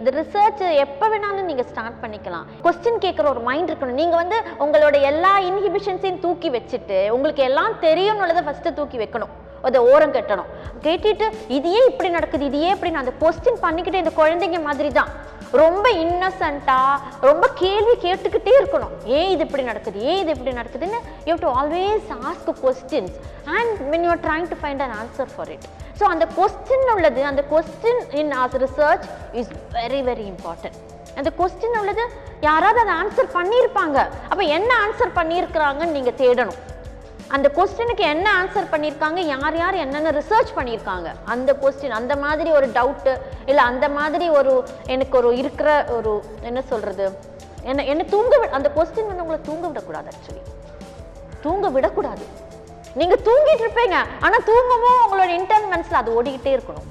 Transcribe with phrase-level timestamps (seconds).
[0.00, 2.46] இந்த ரிசர்ச் எப்போ வேணாலும் நீங்கள் ஸ்டார்ட் பண்ணிக்கலாம்.
[2.66, 4.00] கொஸ்டின் கேட்குற ஒரு மைண்ட் இருக்கணும்.
[4.02, 9.32] நீங்கள் வந்து உங்களோட எல்லா இன்ஹிபிஷன்ஸையும் தூக்கி வச்சுட்டு உங்களுக்கு எல்லாம் தெரியும்னுள்ளதை ஃபஸ்ட்டு தூக்கி வைக்கணும்.
[9.68, 10.48] அதை ஓரம் கட்டணும்.
[10.86, 11.26] கேட்டுட்டு
[11.56, 15.10] இது ஏன் இப்படி நடக்குது இது ஏன் இப்படி நான் அந்த கொஸ்டின் பண்ணிக்கிட்டு இந்த குழந்தைங்க மாதிரி தான்
[15.60, 16.94] ரொம்ப இன்னசென்ட்டாக
[17.28, 18.94] ரொம்ப கேள்வி கேட்டுக்கிட்டே இருக்கணும்.
[19.16, 19.98] ஏன் இது இப்படி நடக்குது?
[20.10, 20.98] ஏன் இது இப்படி நடக்குதுன்னு
[21.28, 23.16] you do always ask questions
[23.56, 25.66] and when you are trying to find an answer for it
[26.00, 29.06] so அந்த கொஸ்டின் உள்ளது அந்த question in us research
[29.40, 30.78] is very very important
[31.20, 32.04] அந்த கொஸ்டின் உள்ளது
[32.48, 33.98] யாராவது அதை ஆன்சர் பண்ணியிருப்பாங்க.
[34.30, 36.58] அப்போ என்ன ஆன்சர் பண்ணியிருக்கிறாங்கன்னு நீங்கள் தேடணும்.
[37.28, 42.66] அந்த கொஸ்டினுக்கு என்ன ஆன்சர் பண்ணியிருக்காங்க யார் யார் என்னென்ன ரிசர்ச் பண்ணியிருக்காங்க அந்த கொஸ்டின் அந்த மாதிரி ஒரு
[42.68, 47.06] டவுட்டு இல்லை அந்த மாதிரி ஒரு எனக்கு ஒரு இருக்கிற ஒரு என்ன சொல்கிறது
[47.62, 50.42] என்ன என்ன தூங்க விட அந்த கொஸ்டின் வந்து உங்களை தூங்க விடக்கூடாது ஆக்சுவலி
[51.44, 52.24] தூங்க விடக்கூடாது.
[52.94, 53.96] நீங்கள் தூங்கிட்டு இருப்பீங்க.
[54.20, 56.86] ஆனால் தூங்கவும் உங்களோட இன்டர்ன் அது ஓடிக்கிட்டே இருக்கணும்.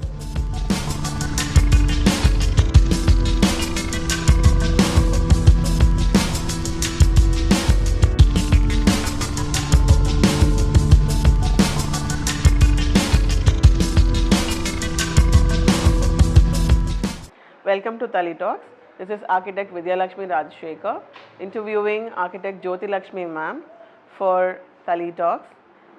[17.73, 18.67] Welcome to Tali Talks.
[18.99, 21.02] This is architect Vidyalakshmi Rajshekar
[21.39, 23.63] interviewing architect Jyoti Lakshmi ma'am
[24.17, 25.47] for Tali Talks.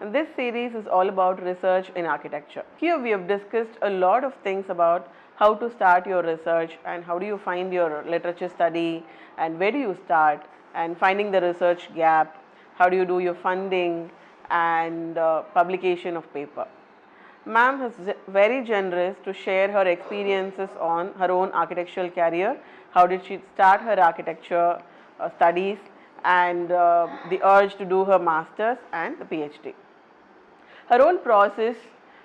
[0.00, 2.62] And this series is all about research in architecture.
[2.76, 7.02] Here we have discussed a lot of things about how to start your research and
[7.02, 9.04] how do you find your literature study
[9.36, 12.40] and where do you start and finding the research gap,
[12.76, 14.10] how do you do your funding
[14.50, 16.68] and uh, publication of paper.
[17.46, 22.56] Ma'am is very generous to share her experiences on her own architectural career.
[22.92, 24.80] How did she start her architecture
[25.20, 25.78] uh, studies
[26.24, 29.74] and uh, the urge to do her master's and the PhD.
[30.88, 31.76] Her own process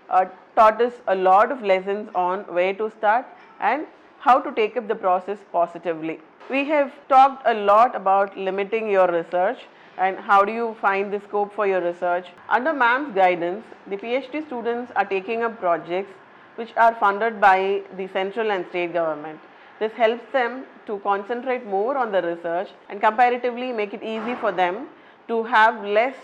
[0.10, 3.26] uh, taught us a lot of lessons on where to start
[3.60, 3.86] and
[4.20, 6.20] how to take up the process positively.
[6.50, 9.60] We have talked a lot about limiting your research
[10.00, 12.28] and how do you find the scope for your research.
[12.48, 16.14] Under MAM's guidance, the PhD students are taking up projects
[16.56, 19.40] which are funded by the central and state government.
[19.80, 24.52] This helps them to concentrate more on the research and comparatively make it easy for
[24.52, 24.88] them
[25.28, 26.16] to have less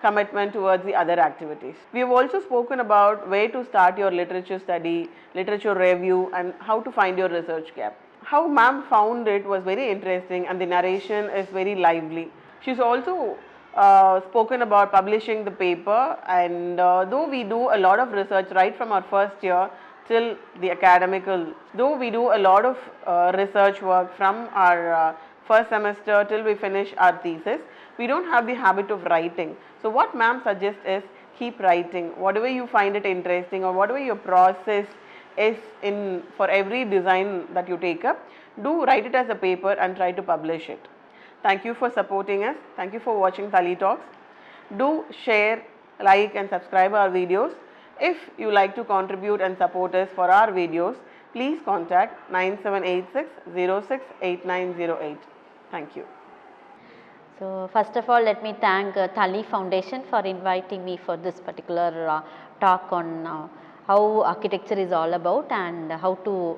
[0.00, 1.74] commitment towards the other activities.
[1.92, 6.80] We have also spoken about where to start your literature study, literature review, and how
[6.82, 7.98] to find your research gap.
[8.22, 12.30] How ma'am found it was very interesting, and the narration is very lively.
[12.64, 13.36] She's also
[13.74, 18.50] uh, spoken about publishing the paper, and uh, though we do a lot of research
[18.52, 19.68] right from our first year
[20.08, 25.14] till the academical, though we do a lot of uh, research work from our uh,
[25.46, 27.60] first semester till we finish our thesis,
[27.98, 29.54] we don't have the habit of writing.
[29.82, 31.02] So, what ma'am suggests is
[31.38, 34.86] keep writing, whatever you find it interesting or whatever your process
[35.36, 38.26] is in for every design that you take up,
[38.62, 40.88] do write it as a paper and try to publish it.
[41.44, 42.56] Thank you for supporting us.
[42.74, 44.06] Thank you for watching Thali Talks.
[44.78, 45.62] Do share,
[46.02, 47.52] like, and subscribe our videos.
[48.00, 50.96] If you like to contribute and support us for our videos,
[51.34, 55.18] please contact 9786 068908.
[55.70, 56.06] Thank you.
[57.38, 61.40] So first of all, let me thank uh, Thali Foundation for inviting me for this
[61.40, 62.22] particular uh,
[62.60, 63.48] talk on uh,
[63.86, 66.56] how architecture is all about and how to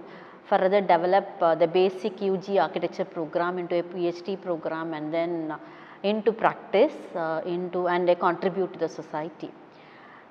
[0.48, 5.58] further develop uh, the basic UG architecture program into a PhD program and then uh,
[6.02, 9.50] into practice uh, into and uh, contribute to the society.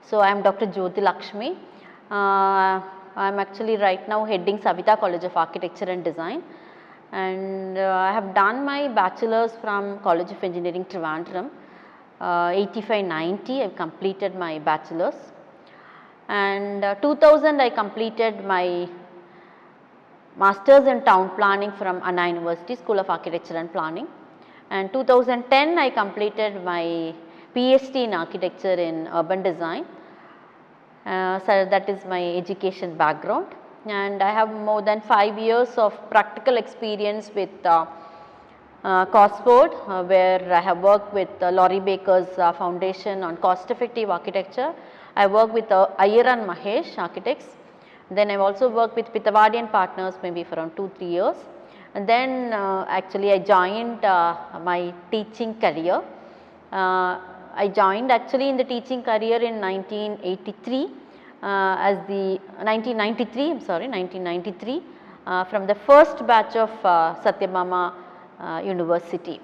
[0.01, 0.67] So I am Dr.
[0.67, 1.51] Jyoti Lakshmi.
[2.09, 2.81] Uh,
[3.23, 6.43] I am actually right now heading Savita College of Architecture and Design
[7.11, 11.49] and I have done my bachelor's from College of Engineering Trivandrum.
[12.19, 15.15] Uh, 85-90 I completed my bachelor's
[16.27, 18.87] and uh, 2000 I completed my
[20.37, 24.07] master's in town planning from Anna University School of Architecture and Planning
[24.69, 27.13] and 2010 I completed my
[27.55, 29.85] PhD in architecture in urban design
[31.05, 33.47] uh, so that is my education background
[33.85, 37.85] and I have more than 5 years of practical experience with uh,
[38.83, 43.71] uh, Cosford uh, where I have worked with uh, Laurie Baker's uh, foundation on cost
[43.71, 44.73] effective architecture.
[45.15, 47.47] I work with uh, and Mahesh architects.
[48.09, 51.35] Then I've also worked with Pitavadi and partners maybe for around 2-3 years.
[51.93, 56.01] And then uh, actually I joined uh, my teaching career.
[56.71, 57.19] Uh,
[57.57, 60.89] I joined actually in the teaching career in 1983
[61.41, 64.83] uh, as the 1993 I'm sorry 1993
[65.25, 67.15] uh, from the first batch of uh,
[68.39, 69.39] uh, University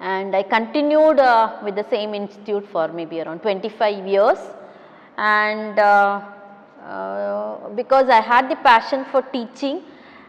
[0.00, 1.18] and I continued
[1.64, 4.38] with the same institute for maybe around 25 years
[5.16, 5.76] and
[6.88, 9.82] uh, because I had the passion for teaching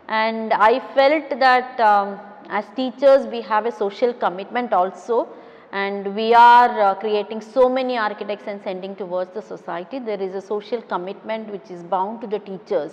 [0.10, 2.20] and I felt that um,
[2.50, 5.30] as teachers we have a social commitment also
[5.72, 10.00] and we are uh, creating so many architects and sending towards the society.
[10.00, 12.92] There is a social commitment which is bound to the teachers.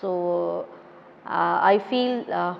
[0.00, 0.66] So,
[1.26, 2.54] uh, I feel uh,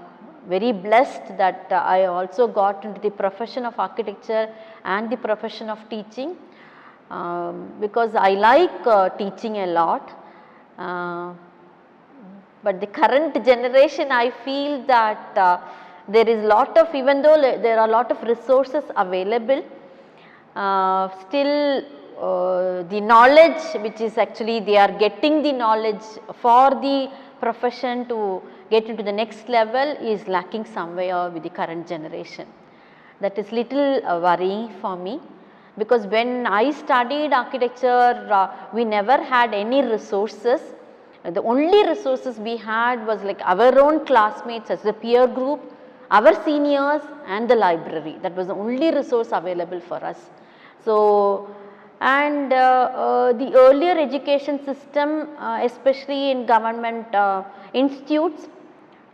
[0.47, 4.49] very blessed that uh, I also got into the profession of architecture
[4.85, 6.37] and the profession of teaching
[7.15, 10.05] um, because I like uh, teaching a lot.
[10.79, 11.33] Uh,
[12.65, 15.59] but the current generation I feel that uh,
[16.09, 19.63] there is lot of even though there are lot of resources available
[20.57, 21.85] uh, still
[22.19, 26.07] uh, the knowledge which is actually they are getting the knowledge
[26.43, 28.19] for the profession to
[28.71, 32.47] get into the next level is lacking somewhere with the current generation.
[33.21, 35.21] That is little uh, worrying for me
[35.79, 40.61] because when I studied architecture uh, we never had any resources
[41.33, 45.61] the only resources we had was like our own classmates as a peer group,
[46.11, 48.17] our seniors and the library.
[48.21, 50.19] That was the only resource available for us.
[50.85, 51.49] So,
[52.03, 58.49] and uh, uh, the earlier education system, uh, especially in government uh, institutes,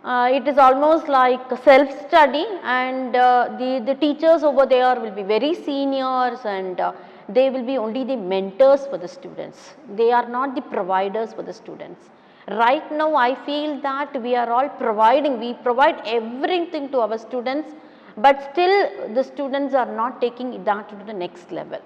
[0.04, 5.10] uh, it is almost like self study and uh, the, the teachers over there will
[5.10, 6.92] be very seniors and uh,
[7.28, 9.74] they will be only the mentors for the students.
[9.94, 12.08] They are not the providers for the students.
[12.48, 17.74] Right now I feel that we are all providing, we provide everything to our students
[18.16, 21.80] but still the students are not taking that to the next level.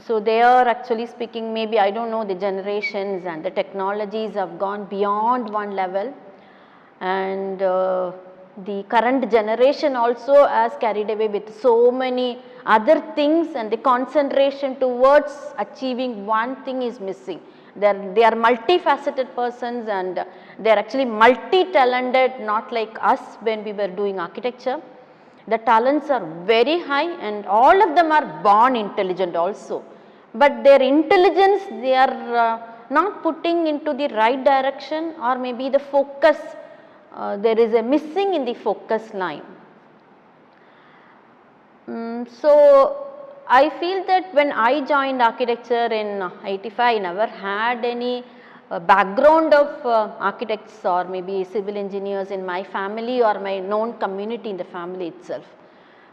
[0.00, 4.58] So they are actually speaking maybe I don't know the generations and the technologies have
[4.58, 6.14] gone beyond one level
[7.02, 8.12] and uh,
[8.68, 14.78] the current generation also has carried away with so many other things and the concentration
[14.78, 17.40] towards achieving one thing is missing.
[17.74, 20.24] They are, they are multifaceted persons and
[20.58, 24.80] they are actually multi-talented not like us when we were doing architecture.
[25.48, 29.82] The talents are very high and all of them are born intelligent also.
[30.34, 32.60] But their intelligence they are uh,
[32.90, 36.36] not putting into the right direction or maybe the focus
[37.14, 39.42] uh, there is a missing in the focus line.
[41.88, 43.06] Mm, so,
[43.48, 48.24] I feel that when I joined architecture in 85, I never had any
[48.70, 53.98] uh, background of uh, architects or maybe civil engineers in my family or my known
[53.98, 55.44] community in the family itself.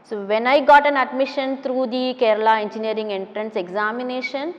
[0.04, 4.56] So, when I got an admission through the Kerala engineering entrance examination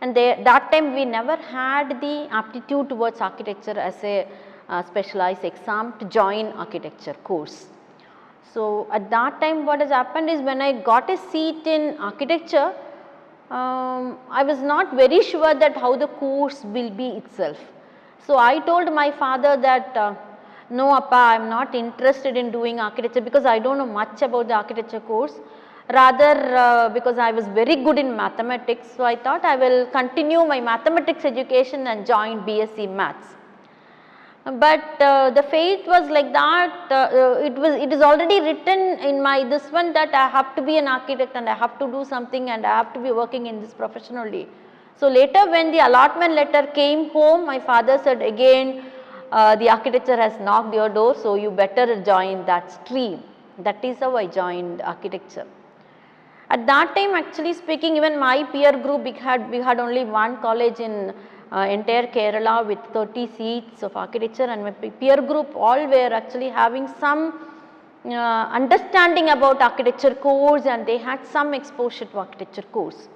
[0.00, 4.28] and they, that time we never had the aptitude towards architecture as a
[4.72, 7.66] uh, specialized exam to join architecture course.
[8.54, 12.68] So, at that time what has happened is when I got a seat in architecture,
[13.50, 17.58] um, I was not very sure that how the course will be itself.
[18.26, 20.14] So, I told my father that uh,
[20.70, 24.22] no appa I am not interested in doing architecture because I do not know much
[24.22, 25.34] about the architecture course
[25.92, 28.88] rather uh, because I was very good in mathematics.
[28.96, 33.41] So, I thought I will continue my mathematics education and join BSc maths
[34.44, 38.98] but uh, the faith was like that uh, uh, it was it is already written
[38.98, 41.86] in my this one that I have to be an architect and I have to
[41.86, 44.48] do something and I have to be working in this profession only.
[44.96, 48.84] So, later when the allotment letter came home my father said again
[49.30, 53.22] uh, the architecture has knocked your door so you better join that stream
[53.58, 55.46] that is how I joined architecture.
[56.50, 60.38] At that time actually speaking even my peer group we had we had only one
[60.38, 61.14] college in
[61.60, 66.88] entire Kerala with 30 seats of architecture and my peer group all were actually having
[66.98, 67.34] some
[68.06, 73.08] uh, understanding about architecture course and they had some exposure to architecture course.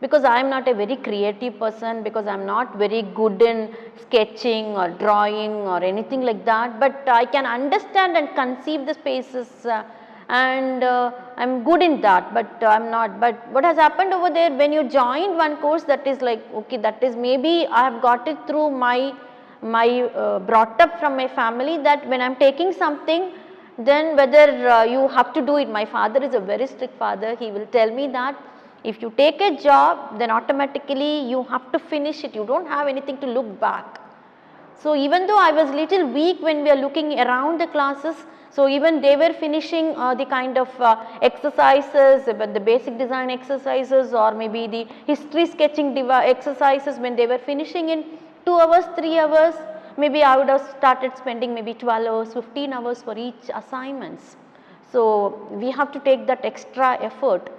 [0.00, 3.74] Because I am not a very creative person because I am not very good in
[4.02, 9.64] sketching or drawing or anything like that but I can understand and conceive the spaces
[9.64, 9.84] uh,
[10.28, 13.20] and uh, I am good in that but uh, I am not.
[13.20, 16.76] But what has happened over there when you joined one course that is like okay
[16.78, 19.14] that is maybe I have got it through my
[19.62, 23.32] my uh, brought up from my family that when I am taking something
[23.78, 25.68] then whether uh, you have to do it.
[25.68, 28.36] My father is a very strict father he will tell me that
[28.84, 32.66] if you take a job then automatically you have to finish it you do not
[32.66, 34.00] have anything to look back.
[34.82, 38.16] So, even though I was little weak when we are looking around the classes
[38.56, 43.30] so, even they were finishing uh, the kind of uh, exercises, but the basic design
[43.30, 48.04] exercises or maybe the history sketching exercises when they were finishing in
[48.46, 49.54] 2 hours, 3 hours,
[49.98, 54.36] maybe I would have started spending maybe 12 hours, 15 hours for each assignments.
[54.90, 57.50] So, we have to take that extra effort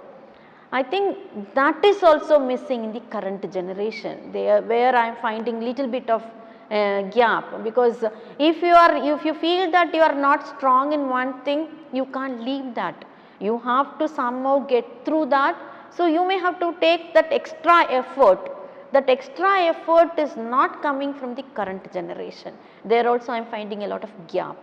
[0.70, 1.16] I think
[1.54, 4.32] that is also missing in the current generation.
[4.32, 6.22] There, where I am finding little bit of
[6.70, 8.04] uh, gap because
[8.38, 12.04] if you are if you feel that you are not strong in one thing, you
[12.06, 13.04] can't leave that.
[13.40, 15.56] You have to somehow get through that.
[15.90, 18.50] So you may have to take that extra effort.
[18.92, 22.54] That extra effort is not coming from the current generation.
[22.84, 24.56] There also I am finding a lot of gap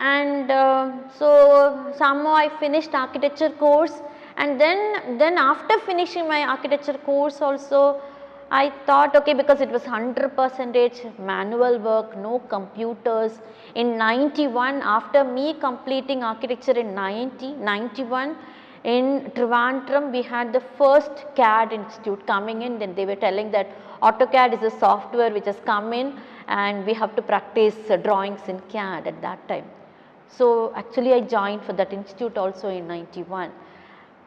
[0.00, 4.00] and uh, so somehow I finished architecture course
[4.36, 8.00] and then then after finishing my architecture course also
[8.50, 13.38] I thought okay because it was 100 percentage manual work no computers
[13.76, 18.36] in 91 after me completing architecture in 90 91
[18.82, 23.68] in Trivandrum we had the first CAD institute coming in then they were telling that
[24.02, 28.40] AutoCAD is a software which has come in and we have to practice uh, drawings
[28.48, 29.66] in CAD at that time.
[30.28, 33.52] So actually I joined for that institute also in 91.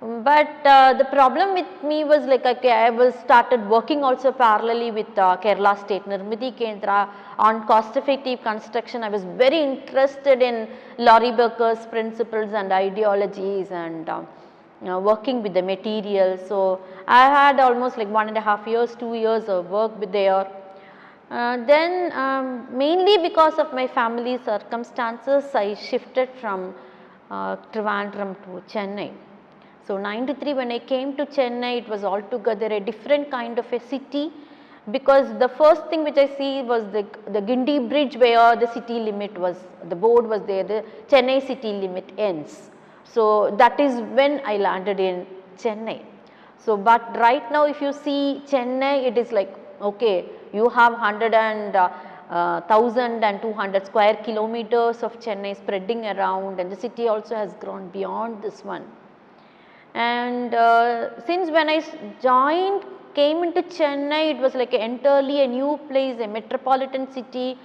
[0.04, 4.94] But uh, the problem with me was like okay, I was started working also parallelly
[4.94, 9.02] with uh, Kerala State Nirmiti Kendra on cost effective construction.
[9.02, 10.68] I was very interested in
[10.98, 14.28] Laurie Becker's principles and ideologies and um,
[14.82, 16.38] you know, working with the material.
[16.50, 20.12] So I had almost like one and a half years, two years of work with
[20.12, 20.46] there.
[21.32, 26.76] Uh, then um, mainly because of my family circumstances, I shifted from
[27.32, 29.14] uh, Trivandrum to Chennai.
[29.86, 33.80] So 93 when I came to Chennai, it was altogether a different kind of a
[33.80, 34.32] city
[34.92, 39.00] because the first thing which I see was the, the Gindi bridge where the city
[39.00, 39.58] limit was,
[39.90, 42.72] the board was there, the Chennai city limit ends.
[43.04, 45.26] So that is when I landed in
[45.58, 46.02] Chennai.
[46.58, 51.34] So but right now if you see Chennai, it is like okay, you have 100
[51.34, 51.90] and uh,
[52.30, 57.54] uh, 1000 and 200 square kilometers of Chennai spreading around and the city also has
[57.56, 58.86] grown beyond this one.
[59.94, 61.84] And uh, since I
[62.22, 62.84] joined,
[63.14, 67.58] came into Chennai, it was like entirely a new place, a metropolitan city.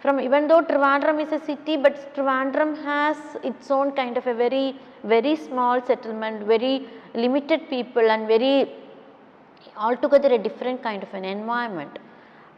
[0.00, 4.34] From even though Trivandrum is a city, but Trivandrum has its own kind of a
[4.34, 8.70] very, very small settlement, very limited people and very
[9.76, 11.98] altogether a different kind of an environment.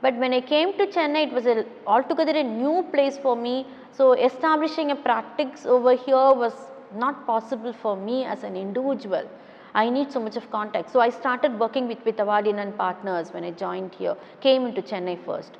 [0.02, 3.66] But when I came to Chennai, it was a, altogether a new place for me.
[3.92, 6.52] So establishing a practice over here was
[6.94, 9.28] not possible for me as an individual.
[9.74, 10.90] I need so much of contact.
[10.90, 15.24] So I started working with Vitavadin and partners when I joined here, came into Chennai
[15.24, 15.52] first.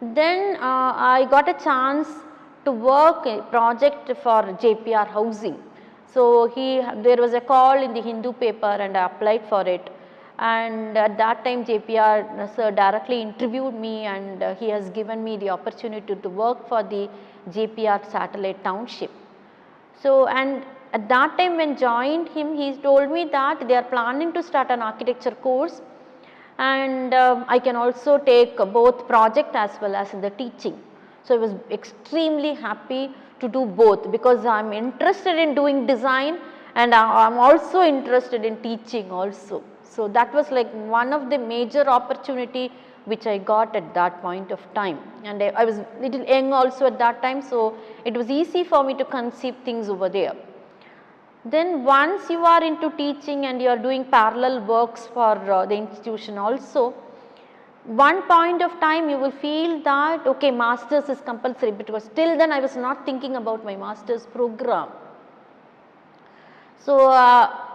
[0.00, 2.08] Then uh, I got a chance
[2.64, 5.62] to work a project for JPR housing.
[6.12, 9.90] So he, there was a call in the Hindu paper and I applied for it.
[10.38, 15.38] And at that time JPR sir directly interviewed me and uh, he has given me
[15.38, 17.08] the opportunity to work for the
[17.50, 19.10] JPR satellite township.
[20.02, 24.32] So and at that time when joined him, he told me that they are planning
[24.34, 25.80] to start an architecture course
[26.58, 30.80] and um, I can also take both project as well as the teaching.
[31.22, 33.10] So I was extremely happy
[33.40, 36.38] to do both because I am interested in doing design
[36.74, 39.62] and I am also interested in teaching also.
[39.82, 42.70] So that was like one of the major opportunity
[43.06, 46.86] which I got at that point of time and I, I was little young also
[46.86, 50.36] at that time so it was easy for me to conceive things over there.
[51.44, 55.76] Then once you are into teaching and you are doing parallel works for uh, the
[55.76, 56.92] institution also,
[57.84, 62.50] one point of time you will feel that okay masters is compulsory because till then
[62.50, 64.88] I was not thinking about my masters program.
[66.78, 67.65] So, uh,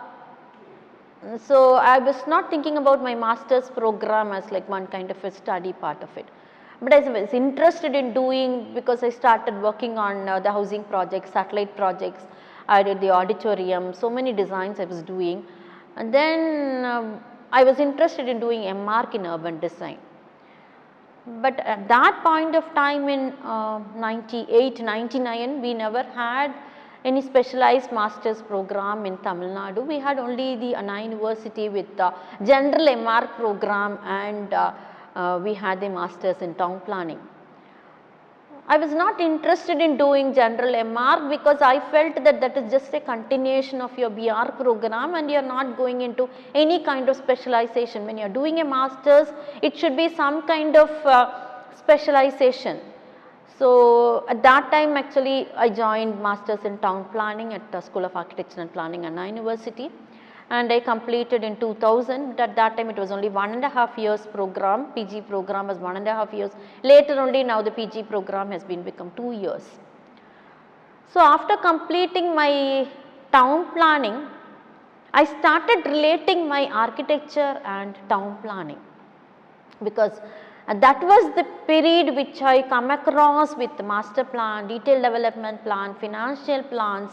[1.38, 5.32] so I was not thinking about my master's program as like one kind of a
[5.32, 6.26] study part of it.
[6.82, 11.32] But I was interested in doing because I started working on uh, the housing projects,
[11.32, 12.24] satellite projects.
[12.68, 15.46] I did the auditorium, so many designs I was doing.
[15.96, 17.20] And then um,
[17.52, 20.00] I was interested in doing MArch in urban design.
[21.42, 26.52] But at that point of time in uh, 98, 99, we never had
[27.04, 29.86] any specialized master's program in Tamil Nadu.
[29.86, 34.74] We had only the Anna University with the general MR program and uh,
[35.16, 37.20] uh, we had the masters in town planning.
[38.68, 42.94] I was not interested in doing general MR because I felt that that is just
[42.94, 47.18] a continuation of your BR program and you are not going into any kind of
[47.18, 48.06] specialization.
[48.06, 49.28] When you are doing a master's,
[49.62, 51.32] it should be some kind of uh,
[51.76, 52.80] specialization.
[53.62, 58.16] So at that time actually I joined masters in town planning at the School of
[58.16, 59.92] Architecture and Planning Anna University.
[60.50, 63.70] And I completed in 2000 but at that time it was only one and a
[63.70, 66.52] half years program PG program was one and a half years.
[66.82, 69.70] Later only now the PG program has been become two years.
[71.14, 72.88] So after completing my
[73.32, 74.20] town planning
[75.14, 78.82] I started relating my architecture and town planning.
[79.84, 80.20] Because
[80.68, 85.96] uh, that was the period which I come across with master plan, detailed development plan,
[85.96, 87.12] financial plans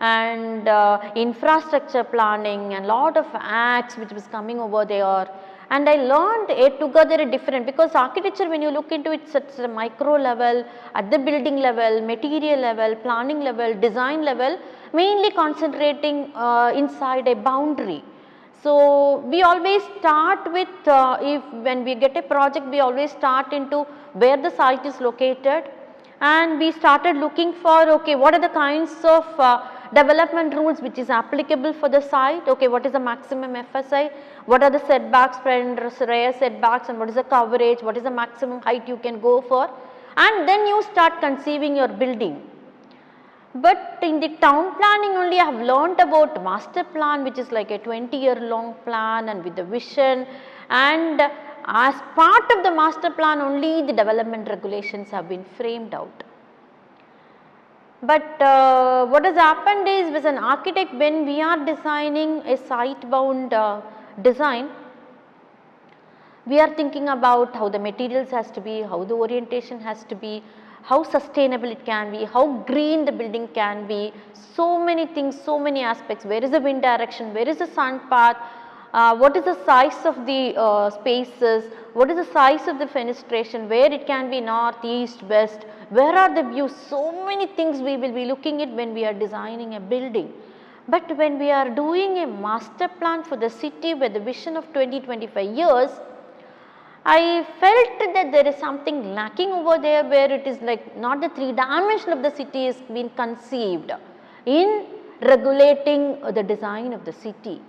[0.00, 5.28] and uh, infrastructure planning and lot of acts which was coming over there
[5.74, 9.68] and I learned it together different because architecture when you look into it at a
[9.68, 14.58] micro level, at the building level, material level, planning level, design level
[14.92, 18.02] mainly concentrating uh, inside a boundary.
[18.62, 23.52] So, we always start with uh, if when we get a project we always start
[23.52, 23.78] into
[24.12, 25.64] where the site is located.
[26.20, 30.96] And we started looking for okay what are the kinds of uh, development rules which
[30.96, 32.46] is applicable for the site?
[32.46, 34.12] Okay what is the maximum FSI
[34.46, 37.82] what are the setbacks and rear setbacks and what is the coverage?
[37.82, 39.68] What is the maximum height you can go for?
[40.16, 42.40] And then you start conceiving your building
[43.54, 47.70] but in the town planning only I have learnt about master plan which is like
[47.70, 50.26] a 20 year long plan and with the vision
[50.70, 51.20] and
[51.66, 56.24] as part of the master plan only the development regulations have been framed out.
[58.02, 63.08] But uh, what has happened is as an architect when we are designing a site
[63.10, 63.80] bound uh,
[64.22, 64.70] design
[66.46, 70.16] we are thinking about how the materials has to be, how the orientation has to
[70.16, 70.42] be,
[70.82, 74.12] how sustainable it can be, how green the building can be,
[74.54, 78.00] so many things, so many aspects, where is the wind direction, where is the sun
[78.08, 78.36] path,
[78.92, 82.84] uh, what is the size of the uh, spaces, what is the size of the
[82.84, 87.80] fenestration, where it can be north, east, west, where are the views, so many things
[87.80, 90.32] we will be looking at when we are designing a building.
[90.88, 94.70] But when we are doing a master plan for the city with the vision of
[94.72, 95.90] 20-25 years,
[97.04, 101.28] I felt that there is something lacking over there where it is like not the
[101.30, 103.90] three dimension of the city is being conceived
[104.46, 104.86] in
[105.20, 107.60] regulating the design of the city.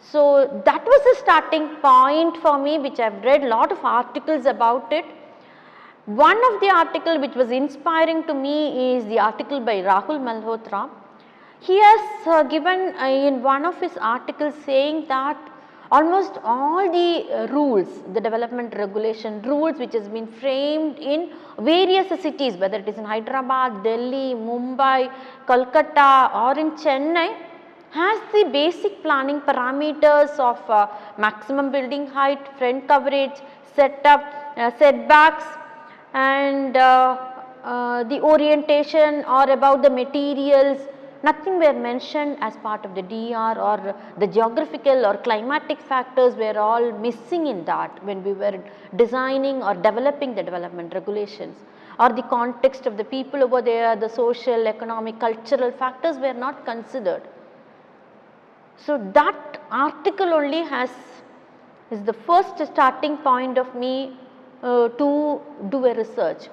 [0.00, 3.84] So that was the starting point for me which I have read a lot of
[3.84, 5.04] articles about it.
[6.06, 10.90] One of the article which was inspiring to me is the article by Rahul Malhotra.
[11.60, 15.38] He has uh, given uh, in one of his articles saying that
[15.94, 22.08] almost all the uh, rules, the development regulation rules which has been framed in various
[22.26, 25.00] cities whether it is in Hyderabad, Delhi, Mumbai,
[25.48, 27.28] Kolkata or in Chennai
[27.90, 33.38] has the basic planning parameters of uh, maximum building height, front coverage,
[33.76, 34.24] setup,
[34.56, 35.44] uh, setbacks
[36.12, 37.16] and uh,
[37.62, 40.80] uh, the orientation or about the materials
[41.28, 46.56] nothing were mentioned as part of the DR or the geographical or climatic factors were
[46.58, 48.58] all missing in that when we were
[48.96, 51.56] designing or developing the development regulations
[51.98, 56.64] or the context of the people over there, the social, economic, cultural factors were not
[56.64, 57.22] considered.
[58.76, 60.90] So, that article only has
[61.90, 64.16] is the first starting point of me
[64.62, 66.48] uh, to do a research.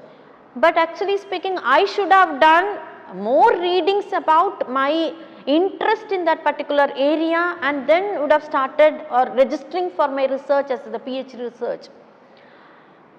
[0.55, 2.77] But actually speaking I should have done
[3.15, 5.13] more readings about my
[5.45, 10.69] interest in that particular area and then would have started or registering for my research
[10.69, 11.87] as the PhD research.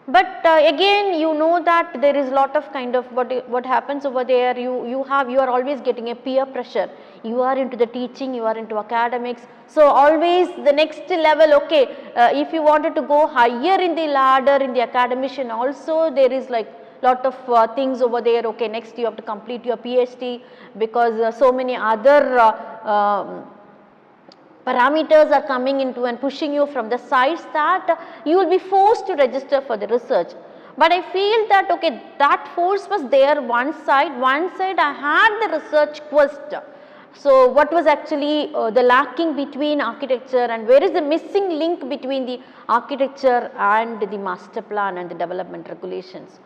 [0.09, 4.05] But uh, again you know that there is lot of kind of what, what happens
[4.05, 6.90] over there you, you have you are always getting a peer pressure.
[7.22, 9.42] You are into the teaching, you are into academics.
[9.68, 11.85] So always the next level okay
[12.16, 16.33] uh, if you wanted to go higher in the ladder in the academician also there
[16.33, 16.68] is like
[17.03, 20.43] lot of uh, things over there okay next you have to complete your PhD
[20.79, 23.45] because uh, so many other uh, um,
[24.67, 29.07] parameters are coming into and pushing you from the sides that you will be forced
[29.09, 30.33] to register for the research.
[30.79, 35.41] But I feel that okay that force was there one side, one side I had
[35.43, 36.55] the research quest.
[37.15, 41.87] So what was actually uh, the lacking between architecture and where is the missing link
[41.88, 46.41] between the architecture and the master plan and the development regulations.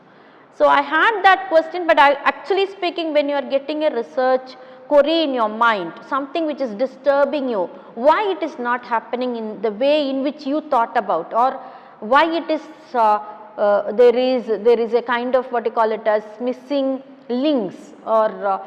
[0.58, 4.56] So I had that question but I actually speaking when you are getting a research
[4.88, 7.64] query in your mind, something which is disturbing you,
[7.94, 11.60] why it is not happening in the way in which you thought about or
[12.00, 12.62] why it is
[12.94, 13.18] uh,
[13.58, 17.92] uh, there is there is a kind of what you call it as missing links
[18.06, 18.58] or uh,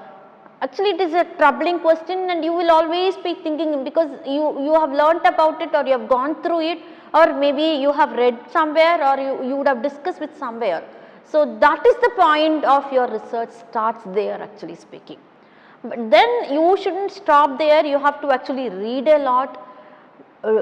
[0.61, 4.73] actually it is a troubling question and you will always be thinking because you, you
[4.73, 6.79] have learnt about it or you have gone through it
[7.13, 10.83] or maybe you have read somewhere or you, you would have discussed with somewhere.
[11.31, 15.17] So that is the point of your research starts there actually speaking.
[15.83, 19.65] But then you shouldn't stop there, you have to actually read a lot,
[20.43, 20.61] uh,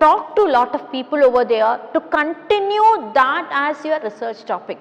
[0.00, 4.78] talk to a lot of people over there to continue that as your research topic.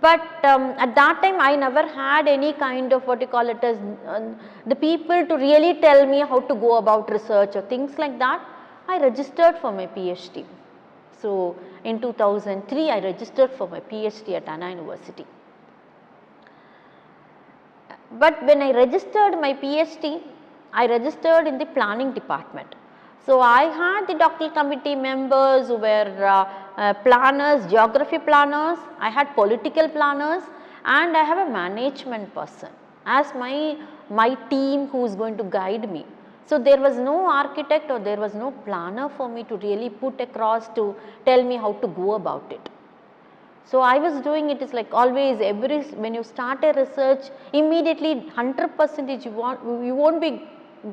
[0.00, 3.62] but um, at that time i never had any kind of what you call it
[3.62, 3.76] as
[4.08, 4.20] uh,
[4.66, 8.40] the people to really tell me how to go about research or things like that
[8.88, 10.46] i registered for my phd
[11.20, 11.54] so
[11.84, 15.26] in 2003 i registered for my phd at anna university
[18.18, 20.20] but when I registered my PhD,
[20.72, 22.74] I registered in the planning department.
[23.24, 29.10] So I had the doctoral committee members who were uh, uh, planners, geography planners, I
[29.10, 30.42] had political planners
[30.84, 32.70] and I have a management person
[33.06, 33.76] as my,
[34.10, 36.04] my team who is going to guide me.
[36.52, 40.20] So there was no architect or there was no planner for me to really put
[40.20, 42.68] across to tell me how to go about it.
[43.64, 48.16] So I was doing it is like always every when you start a research immediately
[48.16, 50.30] 100 percentage you want you won't be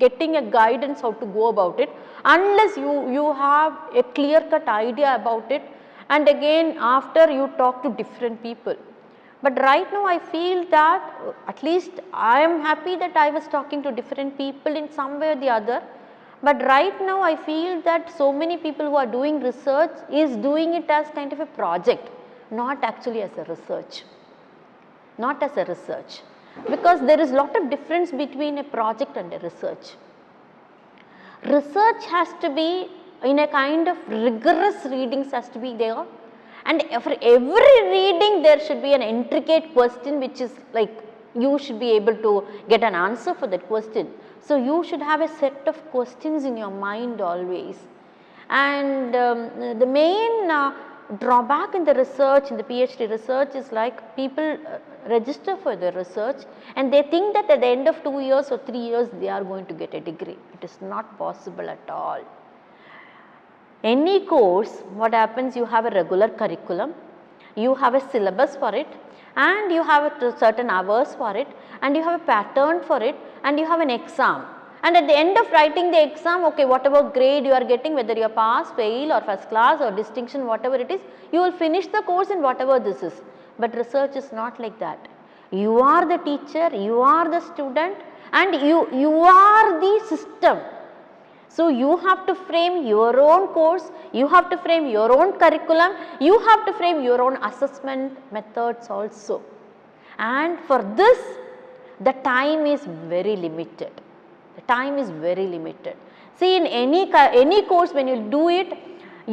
[0.03, 1.89] getting a guidance how to go about it
[2.23, 5.63] unless you you have a clear cut idea about it
[6.09, 8.77] and again after you talk to different people.
[9.41, 13.47] But right now I feel that uh, at least I am happy that I was
[13.47, 15.81] talking to different people in some way or the other.
[16.43, 20.73] But right now I feel that so many people who are doing research is doing
[20.73, 22.09] it as kind of a project
[22.51, 24.03] not actually as a research,
[25.17, 26.21] not as a research
[26.69, 29.91] because there is lot of difference between a project and a research.
[31.45, 32.89] Research has to be
[33.23, 36.05] in a kind of rigorous readings has to be there
[36.69, 40.91] and for every reading there should be an intricate question which is like
[41.43, 42.31] you should be able to
[42.71, 44.07] get an answer for that question.
[44.41, 47.77] So, you should have a set of questions in your mind always
[48.49, 50.73] and um, the main uh,
[51.19, 55.91] drawback in the research in the PhD research is like people uh, register for the
[55.91, 56.43] research
[56.75, 59.43] and they think that at the end of 2 years or 3 years they are
[59.43, 60.37] going to get a degree.
[60.53, 62.21] It is not possible at all.
[63.83, 66.93] Any course what happens you have a regular curriculum,
[67.55, 68.87] you have a syllabus for it
[69.35, 71.47] and you have a certain hours for it
[71.81, 74.45] and you have a pattern for it and you have an exam
[74.83, 78.13] and at the end of writing the exam okay whatever grade you are getting whether
[78.13, 81.87] you are pass, fail or first class or distinction whatever it is you will finish
[81.87, 83.21] the course in whatever this is.
[83.57, 85.07] But research is not like that.
[85.51, 87.97] You are the teacher, you are the student
[88.31, 90.59] and you, you are the system.
[91.49, 95.93] So, you have to frame your own course, you have to frame your own curriculum,
[96.19, 99.41] you have to frame your own assessment methods also.
[100.17, 101.17] And for this
[102.01, 103.91] the time is very limited
[104.59, 105.95] the time is very limited.
[106.35, 108.77] See in any, any course when you do it,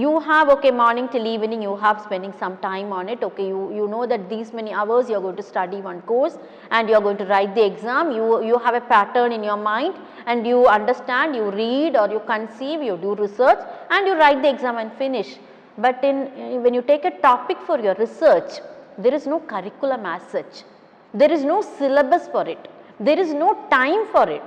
[0.03, 3.49] you have okay morning till evening you have spending some time on it okay?
[3.49, 6.37] You, you know that these many hours you are going to study one course
[6.71, 8.13] and you are going to write the exam.
[8.13, 9.95] You, you have a pattern in your mind
[10.27, 13.59] and you understand you read or you conceive you do research
[13.91, 15.39] and you write the exam and finish.
[15.79, 18.61] But in eh, when you take a topic for your research
[18.99, 20.65] there is no curriculum as such.
[21.15, 22.69] There is no syllabus for it.
[23.01, 24.43] There is no time for it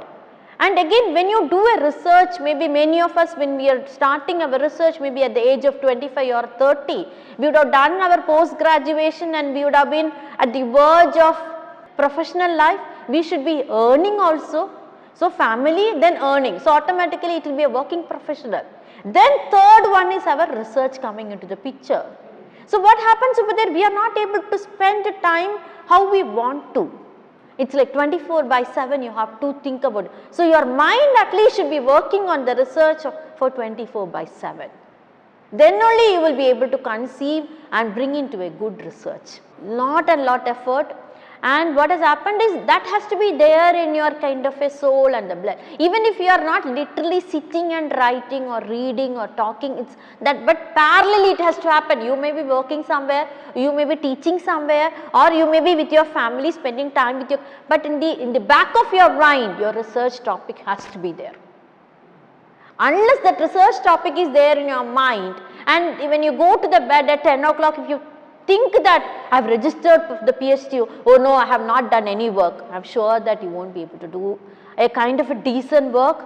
[0.65, 4.41] and again when you do a research maybe many of us when we are starting
[4.45, 7.05] our research maybe at the age of 25 or 30,
[7.37, 11.17] we would have done our post graduation and we would have been at the verge
[11.17, 11.37] of
[11.95, 14.69] professional life, we should be earning also.
[15.13, 18.65] So family then earning, so automatically it will be a working professional.
[19.05, 22.05] Then third one is our research coming into the picture.
[22.67, 23.71] So what happens over there?
[23.71, 25.51] We are not able to spend the time
[25.87, 26.91] how we want to.
[27.59, 30.11] It's like 24 by 7 you have to think about it.
[30.31, 33.03] So, your mind at least should be working on the research
[33.37, 34.69] for 24 by 7.
[35.51, 37.43] Then only you will be able to conceive
[37.73, 39.39] and bring into a good research.
[39.63, 40.95] Lot and lot effort
[41.41, 44.69] and what has happened is that has to be there in your kind of a
[44.69, 45.57] soul and the blood.
[45.79, 50.45] Even if you are not literally sitting and writing or reading or talking it's that
[50.45, 52.01] but parallelly it has to happen.
[52.01, 55.93] You may be working somewhere you may be teaching somewhere or you may be with
[55.93, 59.59] your family spending time with your but in the in the back of your mind
[59.59, 61.35] your research topic has to be there.
[62.81, 65.35] Unless that research topic is there in your mind
[65.67, 68.01] and when you go to the bed at 10 o'clock if you
[68.49, 70.73] think that I've registered the PhD,
[71.09, 73.99] oh no I have not done any work, I'm sure that you won't be able
[73.99, 74.39] to do
[74.77, 76.19] a kind of a decent work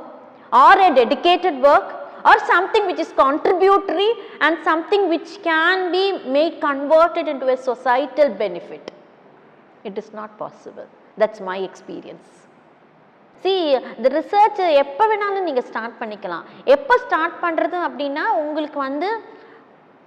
[0.53, 1.87] or a dedicated work
[2.29, 6.05] or something which is contributory and something which can be
[6.37, 8.91] made converted into a societal benefit.
[9.83, 10.87] It is not possible.
[11.17, 12.29] That's my experience.
[13.43, 13.53] See
[13.97, 16.43] இந்த research எப்போ வேணாலும் நீங்கள் start பண்ணிக்கலாம்
[16.75, 19.09] எப்போ start பண்ணுறது அப்படின்னா உங்களுக்கு வந்து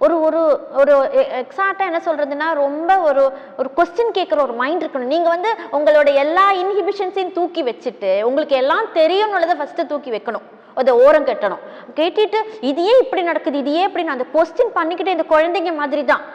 [0.05, 0.41] ஒரு ஒரு
[0.79, 0.93] ஒரு
[1.41, 3.23] எக்ஸாக்டாக என்ன சொல்கிறதுனா ரொம்ப ஒரு
[3.59, 5.13] ஒரு கொஸ்டின் கேட்குற ஒரு மைண்ட் இருக்கணும்.
[5.13, 10.45] நீங்கள் வந்து உங்களோட எல்லா இன்ஹிபிஷன்ஸையும் தூக்கி வச்சுட்டு உங்களுக்கு எல்லாம் தெரியும்னுள்ளதை ஃபஸ்ட்டு தூக்கி வைக்கணும்.
[10.79, 11.63] அதை ஓரம் கட்டணும்.
[11.99, 12.39] கேட்டுட்டு
[12.71, 13.61] இது ஏன் இப்படி நடக்குது?
[13.63, 16.25] இது ஏன் இப்படி நான் அந்த கொஸ்டின் பண்ணிக்கிட்டே இந்த குழந்தைங்க மாதிரி தான்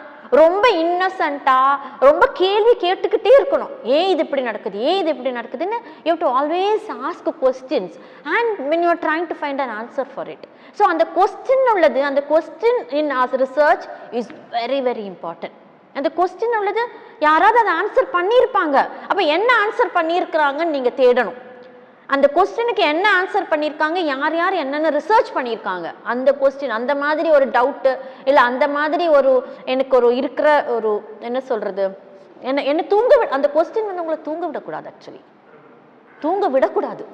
[0.41, 1.73] ரொம்ப இன்னசென்ட்டாக
[2.07, 3.73] ரொம்ப கேள்வி கேட்டுக்கிட்டே இருக்கணும்.
[3.95, 4.77] ஏன் இது இப்படி நடக்குது?
[4.89, 5.77] ஏன் இது இப்படி நடக்குதுன்னு
[6.09, 7.97] you do always ask questions
[8.35, 10.45] and when you trying to find an answer for it
[10.77, 13.85] so அந்த கொஸ்டின் உள்ளது அந்த question in us research
[14.19, 15.57] is very very important
[15.97, 16.83] அந்த கொஸ்டின் உள்ளது
[17.27, 18.77] யாராவது அதை ஆன்சர் பண்ணியிருப்பாங்க.
[19.09, 21.37] அப்போ என்ன ஆன்சர் பண்ணியிருக்கிறாங்கன்னு நீங்கள் தேடணும்.
[22.13, 25.87] அந்த கொஸ்டினுக்கு என்ன ஆன்சர் பண்ணியிருக்காங்க யார் யார் என்னென்ன ரிசர்ச் பண்ணியிருக்காங்க.
[26.13, 27.91] அந்த கொஸ்டின் அந்த மாதிரி ஒரு டவுட்டு
[28.29, 29.31] இல்லை அந்த மாதிரி ஒரு
[29.73, 30.91] எனக்கு ஒரு இருக்கிற ஒரு
[31.27, 31.85] என்ன சொல்கிறது
[32.49, 35.21] என்ன என்ன தூங்க வி அந்த கொஸ்டின் வந்து உங்களை தூங்க விடக்கூடாது ஆக்சுவலி
[36.23, 37.05] தூங்க விடக்கூடாது.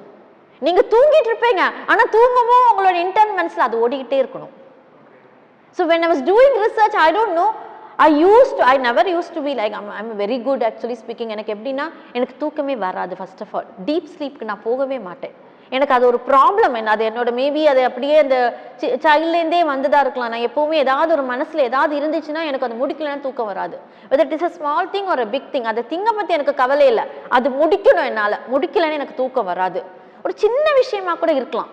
[0.66, 1.62] நீங்கள் தூங்கிட்டு இருப்பீங்க.
[1.90, 4.54] ஆனால் தூங்கவும் உங்களோட இன்டர்மெண்ட்ஸில் அது ஓடிக்கிட்டே இருக்கணும்.
[5.76, 7.46] So when I was doing research I don't know
[8.06, 11.54] I use to I never use to be like I'm very good actually speaking எனக்கு
[11.54, 11.86] எப்படின்னா
[12.18, 15.34] எனக்கு தூக்கமே வராது ஃபர்ஸ்ட் ஆஃப் ஆல் டீப் ஸ்லீப்க்கு நான் போகவே மாட்டேன்.
[15.76, 18.36] எனக்கு அது ஒரு ப்ராப்ளம் என்ன அது என்னோட மேபி அது அப்படியே அந்த
[19.04, 20.32] சைல்ட்லேருந்தே வந்ததாக இருக்கலாம்.
[20.34, 23.76] நான் எப்போவுமே ஏதாவது ஒரு மனசில் ஏதாவது இருந்துச்சுன்னா எனக்கு அது முடிக்கலன்னா தூக்கம் வராது.
[24.10, 27.04] Whether it is a small thing ஒரு பிக் திங் அந்த திங்கை பற்றி எனக்கு கவலை இல்லை.
[27.38, 28.38] அது முடிக்கணும் என்னால்.
[28.54, 29.82] முடிக்கலைன்னு எனக்கு தூக்கம் வராது.
[30.24, 31.70] ஒரு சின்ன விஷயமா கூட இருக்கலாம்.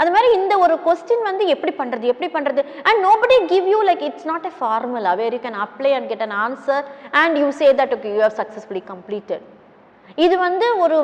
[0.00, 2.62] அது மாதிரி இந்த ஒரு கொஸ்டின் வந்து எப்படி பண்றது எப்படி பண்றது?
[2.88, 6.24] And nobody give you like it's not a formula where you can apply and get
[6.26, 6.84] an answer
[7.22, 9.44] and you say that you have successfully completed
[10.26, 10.98] இது வந்து ஒரு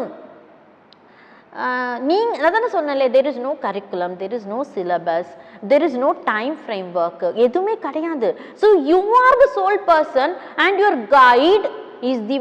[2.11, 5.33] நீங்கள் அதானே சொன்னல there is no curriculum there is no syllabus
[5.71, 8.29] there is no time frame work எதுவுமே கிடையாது.
[8.63, 10.33] So you are the sole person
[10.65, 11.67] and your guide
[12.11, 12.39] is the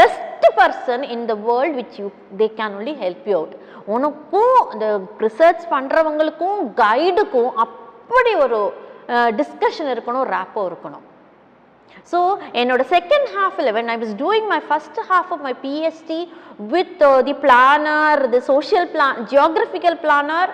[0.00, 2.08] best person in the world which you
[2.42, 3.54] they can only help you out
[3.94, 4.86] உனக்கும் இந்த
[5.26, 8.58] research பண்ணுறவங்களுக்கும் கைடுக்கும் அப்படி ஒரு
[9.40, 11.04] discussion இருக்கணும் ராப்போ இருக்கணும்
[12.12, 12.18] so
[12.60, 16.20] என்னோட second half when I was doing my first half of my PhD
[16.74, 20.52] with the planner the social plan geographical planner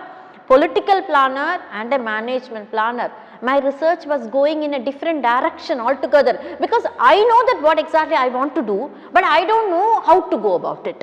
[0.52, 6.34] political planner and a management planner my research was going in different direction direction altogether
[6.60, 8.78] because I know that what exactly I want to do,
[9.12, 11.00] but I don't know how to go about it.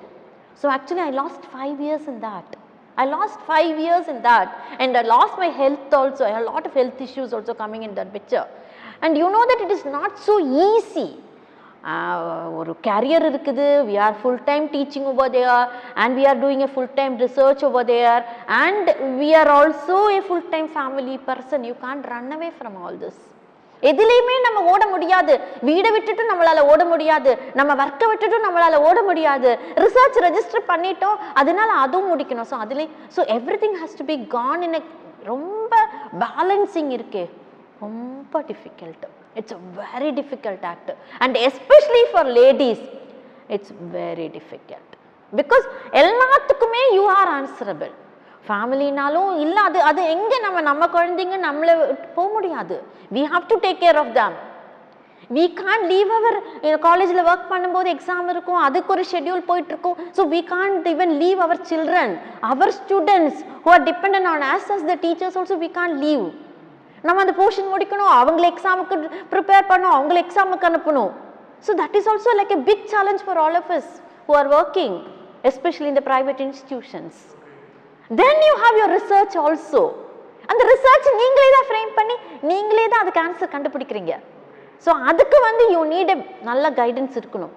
[0.62, 2.50] So actually i lost 5 years in that
[2.98, 4.48] I lost five years in that,
[4.80, 6.24] and I lost my health also.
[6.24, 8.46] I had a lot of health issues also coming in that picture.
[9.02, 10.34] And you know that it is not so
[10.68, 11.10] easy.
[12.58, 15.64] ஒரு career இருக்குது we are full time teaching over there
[16.04, 18.22] and we are doing a full time research over there
[18.62, 23.00] and we are also a full time family person you can run away from all
[23.06, 23.22] this
[23.90, 25.34] எதுலேயுமே நம்ம ஓட முடியாது.
[25.70, 27.32] வீடை விட்டுட்டு நம்மளால ஓட முடியாது.
[27.60, 29.52] நம்ம ஒர்க்கை விட்டுட்டு நம்மளால ஓட முடியாது.
[29.84, 31.20] ரிசர்ச் ரெஜிஸ்டர் பண்ணிட்டோம்.
[31.42, 32.50] அதனால அதுவும் முடிக்கணும்.
[32.52, 33.24] ஸோ அதுலேயே so
[33.64, 34.80] everything has to be gone in
[35.32, 35.74] ரொம்ப
[36.26, 37.26] பேலன்சிங் இருக்கே.
[37.86, 39.06] ரொம்ப difficult
[39.40, 40.92] it's very difficult act
[41.24, 42.84] and especially for ladies
[43.56, 44.94] it's very difficult
[45.34, 45.66] because
[46.02, 47.94] எல்லாத்துக்குமே யூ ஆர் ஆன்சரபிள்
[48.46, 52.76] ஃபேமிலினாலும் இல்லை அது அது எங்கே நம்ம நம்ம குழந்தைங்க நம்மளை விட்டு போக முடியாது.
[53.16, 54.36] We have to take care of them
[55.38, 56.38] we can leave our
[56.86, 59.98] காலேஜில் ஒர்க் பண்ணும்போது எக்ஸாம் இருக்கும் அதுக்கு ஒரு ஷெட்யூல் போயிட்டுருக்கும்.
[60.18, 62.14] So we can't even leave our children
[62.52, 66.26] our students who are depend on us as the teachers also we can leave
[67.08, 68.96] நம்ம அந்த portion முடிக்கணும் அவங்கள எக்ஸாமுக்கு
[69.34, 71.12] ப்ரிப்பேர் பண்ணணும் அவங்கள எக்ஸாமுக்கு அனுப்பணும்.
[71.68, 73.92] So that is also like a big challenge for all of us
[74.28, 74.98] who are working
[75.52, 77.20] especially இந்த private institutions
[78.20, 79.82] then you have your research also
[80.52, 82.16] அந்த ரிசர்ச் நீங்களே தான் ஃப்ரேம் பண்ணி
[82.50, 84.14] நீங்களே தான் அதுக்கு ஆன்சர் கண்டுபிடிக்கிறீங்க.
[84.86, 86.12] ஸோ அதுக்கு வந்து யூ நீட்
[86.50, 87.54] நல்ல கைடன்ஸ் இருக்கணும்.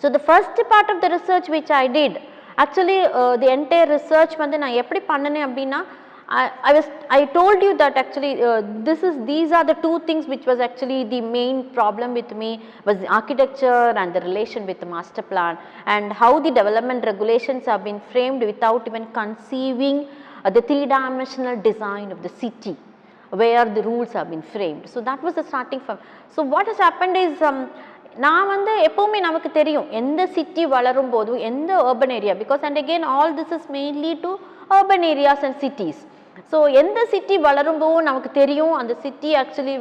[0.00, 2.16] So the first part of the research which I did
[2.64, 2.98] actually
[3.42, 5.80] the entire research வந்து நான் எப்படி பண்ணினேன் அப்படின்னா
[6.33, 10.27] I was I told you that actually uh, this is these are the two things
[10.27, 14.79] which was actually the main problem with me was the architecture and the relation with
[14.79, 20.07] the master plan and how the development regulations have been framed without even conceiving
[20.45, 22.77] uh, the three dimensional design of the city
[23.31, 24.87] where the rules have been framed.
[24.87, 25.97] So that was the starting from.
[26.35, 27.59] So what has happened is um,
[28.23, 33.05] நான் வந்து எப்போவுமே நமக்கு தெரியும் எந்த city வளரும் போதும் எந்த urban area because and again
[33.15, 34.31] all this is mainly to
[34.77, 36.01] urban areas and cities
[36.52, 39.76] So எந்த சிட்டி வளரும்போது நமக்கு தெரியும் அந்த city actually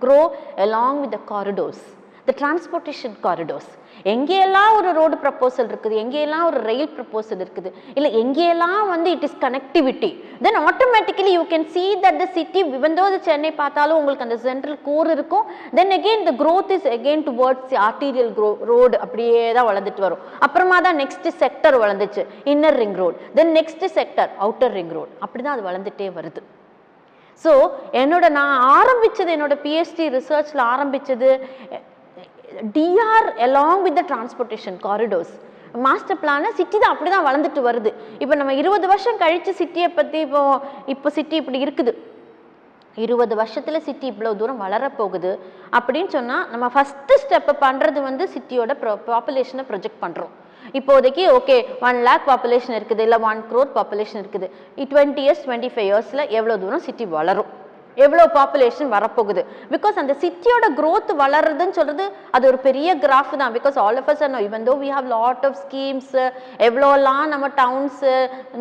[0.00, 0.20] grow
[0.58, 1.82] along with the corridors
[2.26, 3.70] the transportation corridors
[4.12, 5.94] எங்கேயெல்லாம் ஒரு ரோடு ப்ரப்போசல் இருக்குது?
[6.02, 7.70] எங்கேயெல்லாம் ஒரு ரயில் ப்ரப்போசல் இருக்குது?
[7.96, 10.10] இல்லை எங்கேயெல்லாம் வந்து it is connectivity
[10.46, 12.96] then automatically you can see that the city even
[13.28, 15.46] Chennai பார்த்தாலும் உங்களுக்கு அந்த சென்ட்ரல் கோர் இருக்கும்.
[15.78, 17.78] Then again the growth is again towards the
[18.38, 20.22] grow road அப்படியே தான் வளர்ந்துட்டு வரும்.
[20.46, 22.24] அப்புறமா தான் next sector வளர்ந்துச்சு.
[22.52, 26.42] Inner ring road then next sector outer ring road அப்படி தான் அது வளர்ந்துட்டே வருது.
[27.44, 27.52] ஸோ
[28.00, 31.30] என்னோட நான் ஆரம்பிச்சது என்னோட பிஹெச்டி ரிசர்ச்சில் ஆரம்பிச்சது
[32.76, 35.34] TR along with the transportation corridors
[35.84, 37.90] master பிளானை சிட்டி தான் அப்படி தான் வளர்ந்துட்டு வருது.
[38.22, 40.40] இப்போ நம்ம இருபது வருஷம் கழித்து சிட்டியை பற்றி இப்போ
[40.94, 41.92] இப்போ சிட்டி இப்படி இருக்குது.
[43.04, 45.32] இருபது வருஷத்தில் சிட்டி இவ்வளோ தூரம் வளரப்போகுது
[45.78, 48.74] அப்படின்னு சொன்னால் நம்ம ஃபஸ்ட்டு ஸ்டெப்பை பண்ணுறது வந்து சிட்டியோட
[49.10, 50.32] பாப்புலேஷனை ப்ரொஜெக்ட் பண்ணுறோம்
[50.78, 51.56] இப்போதைக்கு ஓகே
[51.88, 54.46] ஒன் லேக் பாப்புலேஷன் இருக்குது இல்லை ஒன் க்ரோர் பாப்புலேஷன் இருக்குது.
[54.92, 57.50] டுவெண்ட்டி இயர்ஸ் டுவெண்ட்டி ஃபைவ் இயர்ஸில் எவ்வளோ தூரம் சிட்டி வளரும்.
[58.04, 59.42] எவ்வளோ பாப்புலேஷன் வரப்போகுது?
[59.74, 62.06] பிகாஸ் அந்த சிட்டியோட க்ரோத் வளருதுன்னு சொல்கிறது
[62.36, 63.54] அது ஒரு பெரிய கிராஃப் தான்.
[63.58, 66.16] Because all of us know even though we have lot of schemes
[66.68, 68.14] எவ்வளோலாம் நம்ம towns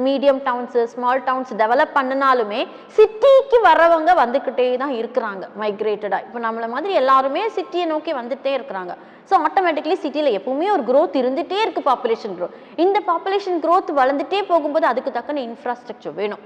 [0.07, 2.61] medium towns small towns develop பண்ணினாலுமே
[2.99, 8.93] சிட்டிக்கு வரவங்க வந்துக்கிட்டே தான் இருக்கிறாங்க மைக்ரேட்டடாக இப்போ நம்மளை மாதிரி எல்லாருமே சிட்டியை நோக்கி வந்துட்டே இருக்கிறாங்க.
[9.29, 14.85] ஸோ ஆட்டோமேட்டிக்லி சிட்டியில் எப்பவுமே ஒரு க்ரோத் இருந்துகிட்டே இருக்குது பாப்புலேஷன் க்ரோத் இந்த பாப்புலேஷன் க்ரோத் வளர்ந்துட்டே போகும்போது
[14.91, 16.43] அதுக்கு தக்கன இன்ஃப்ராஸ்ட்ரக்சர் வேணும்.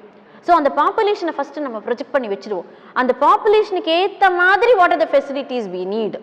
[0.47, 2.67] ஸோ அந்த பாப்புலேஷனை ஃபஸ்ட்டு நம்ம ப்ரொஜெக்ட் பண்ணி வச்சுருவோம்.
[3.01, 6.19] அந்த பாப்புலேஷனுக்கு ஏற்ற மாதிரி what are the facilities we need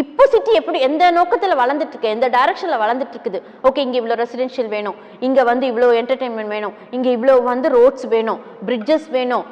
[0.00, 3.38] இப்போ சிட்டி எப்படி எந்த நோக்கத்தில் வளர்ந்துட்டு இருக்கு எந்த டைரக்ஷனில் வளர்ந்துட்டு இருக்குது?
[3.68, 4.96] ஓகே இங்கே இவ்வளோ ரெசிடென்ஷியல் வேணும்.
[5.26, 6.74] இங்கே வந்து இவ்வளோ என்டர்டெயின்மெண்ட் வேணும்.
[6.96, 8.40] இங்கே இவ்வளோ வந்து ரோட்ஸ் வேணும்.
[8.68, 9.44] பிரிட்ஜஸ் வேணும்.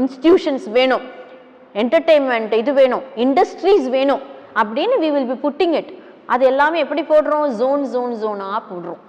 [0.00, 1.04] இன்ஸ்டிடியூஷன்ஸ் வேணும்.
[1.84, 3.04] என்டர்டெயின்மெண்ட் இது வேணும்.
[3.26, 4.22] இண்டஸ்ட்ரீஸ் வேணும்.
[4.62, 5.90] அப்படின்னு we will be putting it
[6.34, 7.46] அது எல்லாமே எப்படி போடுறோம்?
[7.60, 9.02] ஜோன் ஜோன் ஜோனாக போடுறோம்.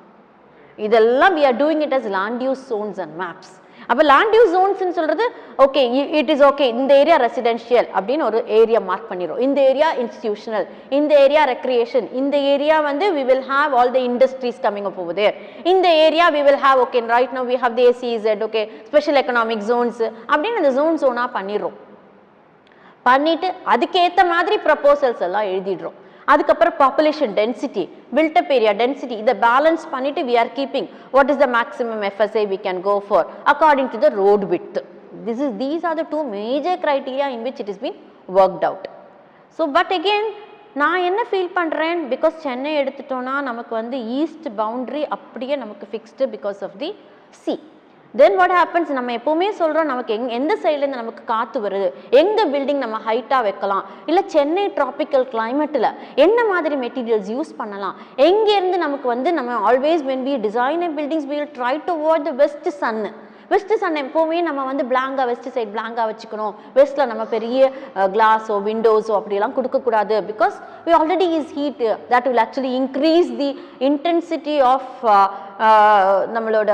[0.87, 3.53] இதெல்லாம் we are doing it as land use zones and maps
[3.91, 5.25] அப்போ லேண்ட் யூஸ் ஜோன்ஸ்னு சொல்கிறது
[5.65, 5.81] ஓகே
[6.19, 9.39] இட் இஸ் ஓகே இந்த ஏரியா ரெசிடென்ஷியல் அப்படின்னு ஒரு ஏரியா மார்க் பண்ணிடுறோம்.
[9.45, 10.65] இந்த ஏரியா இன்ஸ்டிடியூஷனல்
[10.97, 15.27] இந்த ஏரியா ரெக்ரியேஷன் இந்த ஏரியா வந்து we will have all the industries coming போகுது
[15.73, 19.63] இந்த area we will have okay right no we have the ACZ okay special economic
[19.71, 21.77] zones அப்படின்னு அந்த ஜோன் ஜோனாக பண்ணிடுறோம்.
[23.07, 25.97] பண்ணிட்டு அதுக்கேற்ற மாதிரி ப்ரப்போசல்ஸ் எல்லாம் எழுதிடுறோம்.
[26.29, 27.83] அதுக்கப்புறம் population density
[28.15, 32.59] built up area density இதை பேலன்ஸ் பண்ணிட்டு we are keeping what is the maximum FSI we
[32.67, 34.77] can go for according to the road with
[35.27, 37.97] this is these are the two major criteria in which it is been
[38.35, 38.87] worked out
[39.59, 40.29] so but again
[40.75, 46.59] நான் என்ன feel பண்ணுறேன் because Chennai எடுத்துட்டோன்னா நமக்கு வந்து east boundary அப்படியே நமக்கு fixed because
[46.67, 46.89] of the
[47.39, 47.53] sea
[48.17, 51.89] then what happens நம்ம எப்போவுமே சொல்கிறோம் நமக்கு எங் எந்த சைட்லேருந்து நமக்கு காற்று வருது?
[52.21, 53.83] எந்த பில்டிங் நம்ம ஹைட்டாக வைக்கலாம்?
[54.09, 55.89] இல்லை சென்னை ட்ராபிக்கல் கிளைமேட்டில்
[56.25, 57.95] என்ன மாதிரி மெட்டீரியல்ஸ் யூஸ் பண்ணலாம்?
[58.29, 62.69] எங்கேருந்து நமக்கு வந்து நம்ம always when we design buildings will try to what the best
[62.83, 63.11] son
[63.51, 66.57] west sun எப்போவுமே நம்ம வந்து பிளாங்கா வெஸ்ட் சைட் பிளாங்கா வச்சுக்கணும்.
[66.75, 67.69] வெஸ்ட்டில் நம்ம பெரிய
[68.15, 70.15] கிளாஸோ விண்டோஸோ அப்படிலாம் கொடுக்கக்கூடாது.
[70.31, 73.49] Because we already is heat that will actually increase the
[73.89, 74.91] intensity of
[76.35, 76.71] நம்மளோட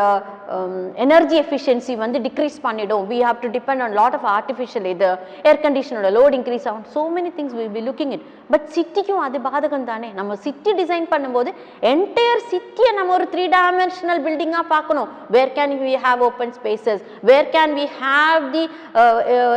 [1.06, 3.04] எனர்ஜி எஃபிஷியன்சி வந்து டிக்ரீஸ் பண்ணிடும்.
[3.12, 5.10] We have to depend on lot of artificial இது
[5.50, 6.86] ஏர் கண்டிஷனோட லோட் இன்க்ரீஸ் ஆகும்.
[6.96, 10.10] So many things will be looking it but சிட்டிக்கும் அது பாதகம் தானே.
[10.20, 11.52] நம்ம சிட்டி டிசைன் பண்ணும்போது
[11.92, 15.10] என்டையர் சிட்டியை நம்ம ஒரு த்ரீ டைமென்ஷனல் பில்டிங்காக பார்க்கணும்.
[15.36, 18.64] Where can we have open spaces where can we have the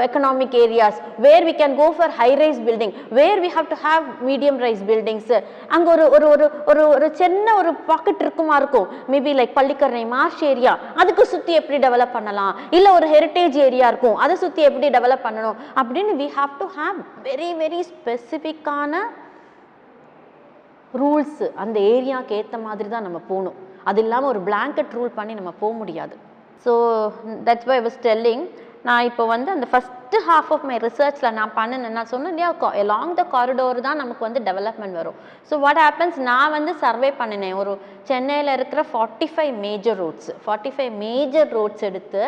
[0.07, 4.07] economic areas where we can go for high rise building where we have to have
[4.31, 5.35] medium rise buildings
[5.75, 8.89] அங்கே ஒரு ஒரு ஒரு ஒரு ஒரு சின்ன ஒரு பாக்கெட் இருக்குமா இருக்கும்.
[9.15, 12.55] Maybe like Pallikaranai marsh area அதுக்கு சுற்றி எப்படி டெவலப் பண்ணலாம்?
[12.77, 14.19] இல்லை ஒரு ஹெரிட்டேஜ் ஏரியா இருக்கும்.
[14.25, 15.57] அதை சுற்றி எப்படி டெவலப் பண்ணணும்?
[15.83, 19.03] அப்படின்னு we have to have very very ஸ்பெசிஃபிக்கான
[21.01, 23.59] rules அந்த ஏரியாவுக்கு ஏற்ற மாதிரி தான் நம்ம போகணும்.
[23.89, 26.15] அது இல்லாமல் ஒரு பிளாங்கெட் ரூல் பண்ணி நம்ம போக முடியாது.
[26.65, 26.73] So
[27.49, 28.45] that's why was telling
[28.87, 31.97] நான் இப்போ வந்து அந்த ஃபஸ்ட்டு ஹாஃப் ஆஃப் மை ரிசர்ச்சில் நான் பண்ணினேன்.
[31.99, 32.51] நான் சொன்னேன் இல்லையா
[32.83, 35.19] எலாங் த காரிடோர் தான் நமக்கு வந்து டெவலப்மெண்ட் வரும்.
[35.49, 37.57] ஸோ வாட் ஹேப்பன்ஸ் நான் வந்து சர்வே பண்ணினேன்.
[37.63, 37.73] ஒரு
[38.11, 42.23] சென்னையில் இருக்கிற forty five major roads forty five major roads எடுத்து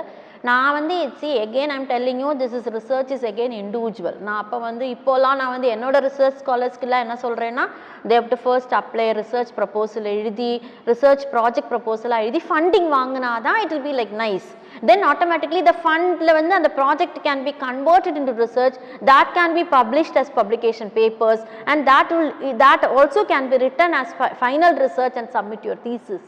[0.48, 4.58] நான் வந்து see again I'm telling you this is research is again individual நான் அப்போ
[4.68, 7.64] வந்து இப்போலாம் நான் வந்து என்னோட ரிசர்ச் ஸ்காலர்ஸ்க்குலாம் என்ன சொல்கிறேன்னா
[8.12, 10.52] they've to first apply research proposal எழுதி
[10.90, 14.48] ரிசர்ச் ப்ராஜெக்ட் ப்ரப்போசலாக எழுதி ஃபண்டிங் வாங்கினா தான் it will be like nice
[14.82, 18.76] then automatically the ஃபண்டில் வந்து அந்த project can be converted into research
[19.10, 22.30] that can be published as publication papers and that will
[22.62, 26.22] that also can be written as final research and submit your thesis.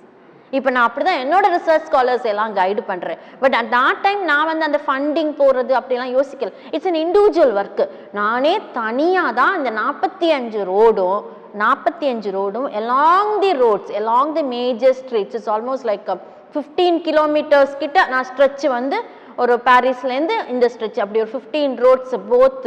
[0.52, 4.48] இப்போ நான் அப்படி தான் என்னோட research scholars எல்லாம் guide பண்ணுறேன் but at that time நான்
[4.50, 6.50] வந்து அந்த ஃபண்டிங் போகிறது அப்படிலாம் யோசிக்கல.
[6.74, 7.84] இட்ஸ் அன் இண்டிவிஜுவல் ஒர்க்கு
[8.20, 11.22] நானே தனியாக தான் இந்த நாற்பத்தி அஞ்சு ரோடும்
[11.62, 16.04] நாற்பத்தி அஞ்சு ரோடும் along the roads along the major streets it's almost like
[16.54, 18.98] fifteen kilometres கிட்ட நான் ஸ்ட்ரெச் வந்து
[19.36, 22.66] ஒரு பாரிஸ்லேருந்து இந்த ஸ்ட்ரெச் அப்படி ஒரு fifteen roads both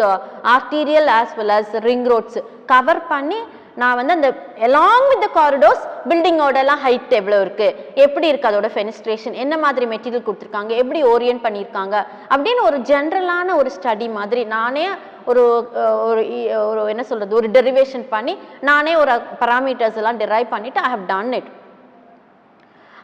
[0.55, 3.39] arterial as well as ring roads cover பண்ணி
[3.77, 4.29] நான் வந்து அந்த
[4.67, 7.67] எலாங் வித் த காரிடோர்ஸ் பில்டிங்கோட எல்லாம் ஹைட் எவ்வளோ இருக்கு?
[7.95, 10.71] எப்படி இருக்கு அதோட ஃபெனிஸ்ட்ரேஷன் என்ன மாதிரி மெட்டீரியல் கொடுத்துருக்காங்க?
[10.81, 11.95] எப்படி ஓரியன்ட் பண்ணியிருக்காங்க?
[12.29, 14.85] அப்படின்னு ஒரு ஜென்ரலான ஒரு ஸ்டடி மாதிரி நானே
[15.31, 15.43] ஒரு
[15.81, 16.23] uh, ஒரு
[16.69, 19.13] ஒரு என்ன சொல்றது ஒரு டெரிவேஷன் பண்ணி நானே ஒரு
[19.43, 21.51] பராமீட்டர்ஸ் எல்லாம் டெரைவ் பண்ணிட்டு ஐ ஹவ் டன் இட்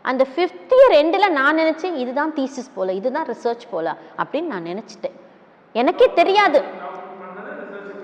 [0.10, 3.91] அந்த ஃபிஃப்த் இயர் எண்டில் நான் நினச்சேன் இதுதான் தீசிஸ் போல் இதுதான் ரிசர்ச் போல்
[4.22, 5.18] அப்படின்னு நான் நினச்சிட்டேன்.
[5.76, 6.60] எனக்கே தெரியாது.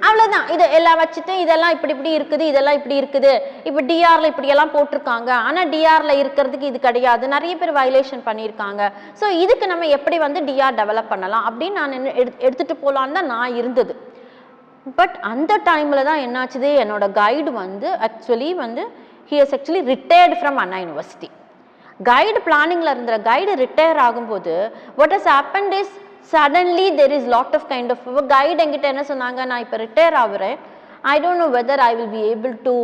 [0.07, 3.31] அவ்வளோதான் இது எல்லாம் வச்சுட்டு இதெல்லாம் இப்படி இப்படி இருக்குது இதெல்லாம் இப்படி இருக்குது.
[3.67, 5.29] இப்போ டிஆரில் இப்படியெல்லாம் போட்டிருக்காங்க.
[5.47, 7.25] ஆனால் டிஆரில் இருக்கிறதுக்கு இது கிடையாது.
[7.35, 8.81] நிறைய பேர் வயலேஷன் பண்ணியிருக்காங்க.
[9.21, 12.13] ஸோ இதுக்கு நம்ம எப்படி வந்து டிஆர் டெவலப் பண்ணலாம் அப்படின்னு நான் என்ன
[12.47, 13.95] எடுத்து போகலான்னு தான் நான் இருந்தது.
[14.99, 16.69] பட் அந்த டைமில் தான் என்னாச்சுது?
[16.83, 18.83] என்னோட கைடு வந்து ஆக்சுவலி வந்து
[19.31, 21.29] he is actually retired from Anna university
[21.99, 24.55] guide பிளானிங்கில் இருந்த கைடு ரிட்டையர் ஆகும்போது
[24.99, 25.93] what has happen is
[26.33, 30.57] suddenly there is lot of kind of guide என்கிட்ட என்ன சொன்னாங்க நான் இப்போ retire ஆகுறேன்.
[31.13, 32.75] I don't know whether I will be able to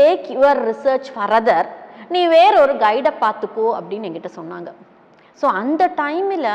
[0.00, 1.68] take your research further
[2.14, 4.70] நீ வேற ஒரு கைடை பார்த்துக்கோ அப்படின்னு என்கிட்ட சொன்னாங்க.
[5.40, 6.48] ஸோ அந்த டைமில்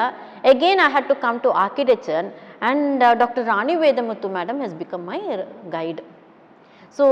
[0.52, 2.28] again I had to come to architecture
[2.70, 5.20] and doctor Rani Vedamuthu madam has become my
[5.76, 6.04] guide
[7.00, 7.06] so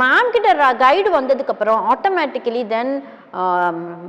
[0.00, 2.92] ma'am கிட்ட கைடு வந்ததுக்கப்புறம் automatically then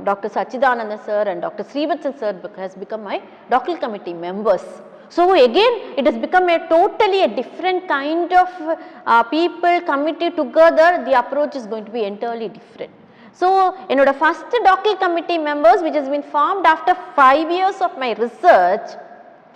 [0.09, 3.17] doctor Sachidanandan sir and doctor Srivatsan sir has become my
[3.49, 4.69] doctor committee members
[5.11, 8.49] so again it has become a totally a different kind of
[9.05, 12.93] uh, people committee together the approach is going to be entirely different
[13.39, 13.47] so
[13.91, 18.91] என்னோட first doctor committee members which is bin formed after five years of my research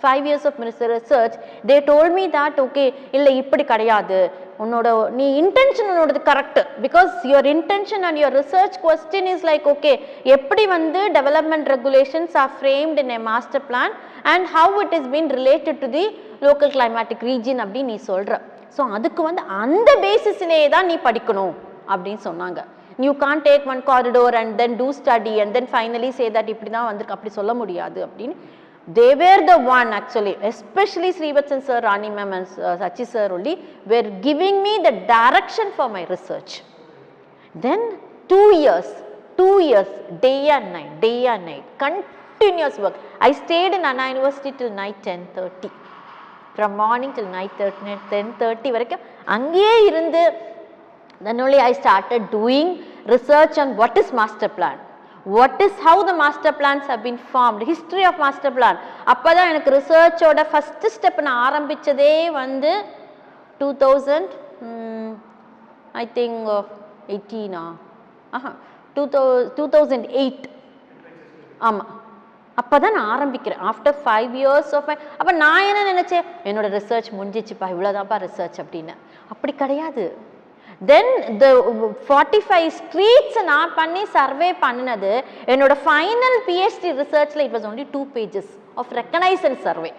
[0.01, 1.35] five years of minister research
[1.69, 2.85] they told me that okay
[3.17, 4.19] இல்லை இப்படி கிடையாது.
[4.63, 4.87] உன்னோட
[5.19, 9.93] நீ intention உன்னோடது correct because your intention and your research question is like okay
[10.35, 13.95] எப்படி வந்து development regulations are framed in a master plan
[14.33, 16.05] and how it is been related to the
[16.47, 18.39] local climatic region அப்படின்னு நீ சொல்கிற
[18.77, 21.53] so அதுக்கு வந்து அந்த பேசிஸ்லேயே தான் நீ படிக்கணும்
[21.93, 22.59] அப்படின்னு சொன்னாங்க.
[23.05, 26.71] You can take one corridor and then do study and then finally say that இப்படி
[26.75, 27.15] தான் வந்திருக்கு.
[27.17, 28.35] அப்படி சொல்ல முடியாது அப்படின்னு
[28.87, 33.55] they were the one actually especially srivatsan sir rani ma'am and uh, sachi sir only
[33.91, 36.61] were giving me the direction for my research
[37.65, 37.81] then
[38.33, 38.89] two years
[39.39, 39.91] two years
[40.27, 44.99] day and night day and night continuous work i stayed in anna university till night
[45.03, 45.71] 10:30
[46.57, 49.05] from morning till night 10 10:30 வரைக்கும்
[49.37, 50.21] அங்கேயே இருந்து
[51.25, 54.77] then only I started doing research on what is master plan.
[55.25, 58.79] What is how the master plans have been been history of master plan
[59.13, 62.71] அப்போ தான் எனக்கு ரிசர்ச்சோட first step நான் ஆரம்பிச்சதே வந்து
[63.61, 64.33] டூ தௌசண்ட்
[66.01, 66.49] ஐ திங்க்
[67.15, 67.63] எயிட்டீனா
[68.33, 68.51] ஆஹா
[68.95, 69.23] two thou
[69.57, 70.45] two thousand eight
[71.67, 71.91] ஆமாம்
[72.57, 73.61] அப்போ தான் நான் ஆரம்பிக்கிறேன்.
[73.69, 76.27] ஆஃப்டர் ஃபைவ் இயர்ஸ் ஆஃப் அப்போ நான் என்ன நினச்சேன்?
[76.49, 78.93] என்னோட ரிசர்ச் முடிஞ்சிச்சுப்பா இவ்வளோதான்ப்பா ரிசர்ச் அப்படின்னு.
[79.33, 80.05] அப்படி கிடையாது.
[80.91, 81.11] Then
[81.41, 81.47] the
[82.07, 85.11] forty five streets நான் பண்ணி சர்வே பண்ணினது
[85.53, 88.51] என்னோட final PhD ரிசர்ச்சில் it was only two pages
[88.83, 89.91] of reconnaissance survey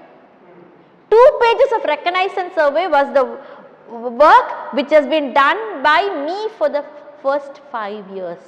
[1.11, 3.23] two pages of reconnaissance survey was the
[4.27, 6.83] work which has been done by me for the
[7.23, 8.47] first five years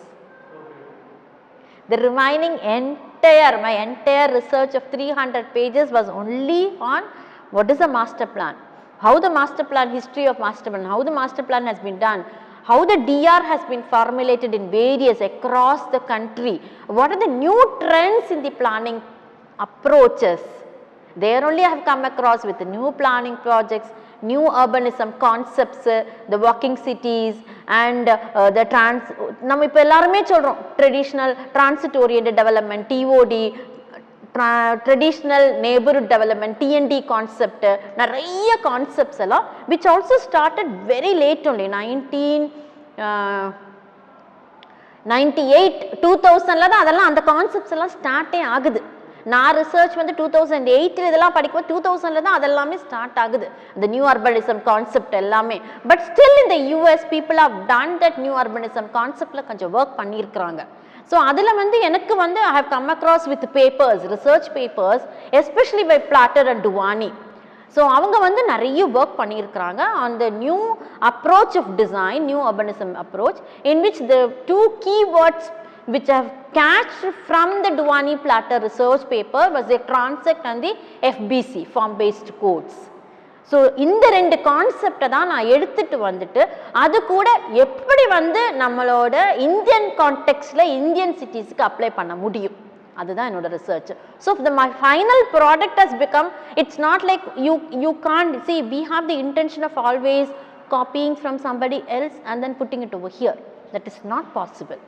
[1.88, 7.02] the remaining entire my entire research of 300 pages was only on
[7.50, 8.56] what is a master plan
[8.99, 12.23] how the master plan, history of master plan, how the master plan has been done,
[12.63, 17.57] how the DR has been formulated in various across the country, what are the new
[17.81, 19.01] trends in the planning
[19.59, 20.39] approaches.
[21.15, 23.89] There only I have come across with the new planning projects,
[24.23, 27.35] new urbanism concepts, uh, the walking cities
[27.67, 29.03] and uh, the trans
[29.49, 33.43] நம்ம இப்போ எல்லாருமே சொல்கிறோம் traditional transit oriented development TOD
[34.84, 37.66] traditional neighborhood development TND concept
[38.00, 42.46] நிறைய concepts எல்லாம் which also started very late only nineteen
[45.06, 48.80] ninety eight two தௌசண்டில் தான் அதெல்லாம் அந்த concepts எல்லாம் ஸ்டார்ட்டே ஆகுது.
[49.32, 53.46] நான் ரிசர்ச் வந்து டூ தௌசண்ட் எயிட்டில் இதெல்லாம் படிக்கும்போது டூ தௌசண்டில் தான் அதெல்லாமே ஸ்டார்ட் ஆகுது.
[53.76, 55.58] இந்த நியூ அர்பனிசம் கான்செப்ட் எல்லாமே.
[55.90, 60.62] பட் ஸ்டில் இந்த US people of done that new urbanism கான்செப்டில் கொஞ்சம் ஒர்க் பண்ணியிருக்கிறாங்க.
[61.10, 65.04] ஸோ அதில் வந்து எனக்கு வந்து I have come across with papers research papers
[65.40, 67.10] especially by Plater and Duany
[67.76, 70.58] so அவங்க வந்து நிறைய ஒர்க் பண்ணியிருக்கிறாங்க on the new
[71.10, 73.40] approach of design new urbanism approach
[73.72, 74.18] in which the
[74.50, 75.48] two keywords
[75.88, 80.72] which have catched from the Duany Platter research paper was the transect and the
[81.10, 82.74] FBC form based codes.
[83.52, 86.42] So இந்த ரெண்டு கான்செப்டை தான் நான் எடுத்துட்டு வந்துட்டு
[86.76, 87.28] அது கூட
[87.64, 89.14] எப்படி வந்து நம்மளோட
[89.46, 92.56] இந்தியன் கான்டெக்ட்ஸில் இந்தியன் சிட்டிஸ்க்கு அப்ளை பண்ண முடியும்?
[92.96, 93.90] அதுதான் என்னோட research
[94.24, 97.52] so the my final product has become it's not like you
[97.84, 100.30] you can see we have the intention of always
[100.68, 103.38] copying from somebody else and then putting it over here
[103.74, 104.80] that is not possible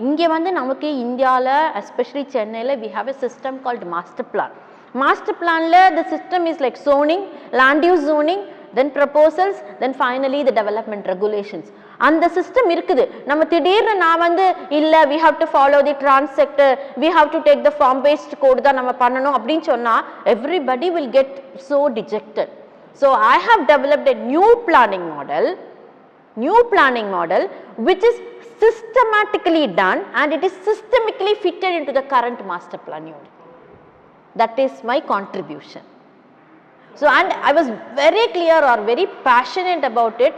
[0.00, 4.54] இங்கே வந்து நமக்கு இந்தியாவில் especially சென்னையில் we have a system called master plan
[5.02, 7.24] master பிளானில் the system is like zoning
[7.60, 8.42] land use zoning
[8.78, 11.68] then proposals then finally the development regulations
[12.06, 13.04] அந்த system இருக்குது.
[13.30, 14.46] நம்ம திடீர்னு நான் வந்து
[14.78, 16.74] இல்லை we have to follow the transect
[17.04, 20.02] we have to take the form based code தான் நம்ம பண்ணணும் அப்படின்னு சொன்னால்
[20.34, 21.34] everybody will get
[21.70, 22.52] so dejected
[23.00, 25.44] So I have developed a new planning model,
[26.36, 27.42] new planning model
[27.88, 28.16] which is
[28.62, 33.33] systematically done and it is systemically fitted into the current master plan unit.
[34.36, 35.82] That is my contribution.
[36.96, 40.34] So and I was very clear or very passionate about it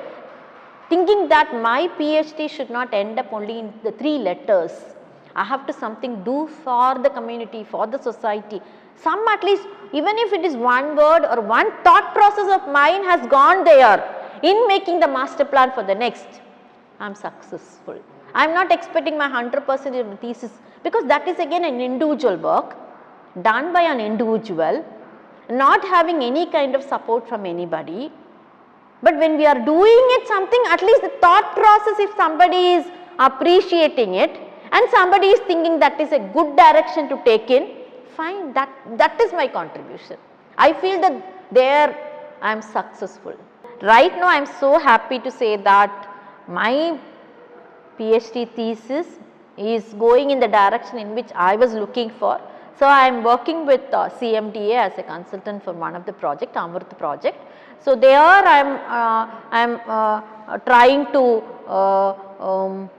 [0.89, 4.73] thinking that my PhD should not end up only in the three letters.
[5.35, 8.61] I have to something do for the community, for the society.
[8.97, 13.05] Some at least, even if it is one word or one thought process of mine
[13.05, 13.99] has gone there
[14.43, 16.27] in making the master plan for the next,
[16.99, 17.99] I am successful.
[18.35, 22.37] I am not expecting my 100% of the thesis because that is again an individual
[22.37, 22.77] work
[23.43, 24.85] done by an individual,
[25.51, 28.11] not having any kind of support from anybody.
[29.03, 32.87] But when we are doing it something, at least the thought process, if somebody is
[33.19, 34.41] appreciating it
[34.73, 37.77] and somebody is thinking that is a good direction to take in,
[38.17, 40.17] fine, that, that is my contribution.
[40.59, 41.97] I feel that there
[42.41, 43.35] I am successful.
[43.83, 46.09] Right now I am so happy to say that
[46.49, 46.99] my
[47.99, 49.07] PhD thesis
[49.57, 52.41] is going in the direction in which I was looking for.
[52.79, 56.55] So I am working with uh, CMDA as a consultant for one of the project,
[56.57, 57.39] Amrit project.
[57.83, 61.23] So there I am uh, I am uh, trying to
[61.67, 62.91] uh, um,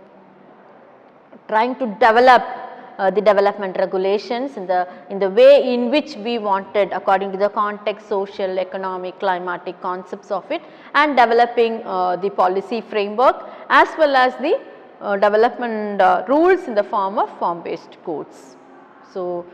[1.47, 2.43] trying to develop
[2.97, 7.37] uh, the development regulations in the in the way in which we wanted according to
[7.37, 10.63] the context social economic climatic concepts of it
[10.95, 14.59] and developing uh, the policy framework as well as the
[15.01, 18.55] uh, development rules in the form of form based codes
[19.13, 19.45] so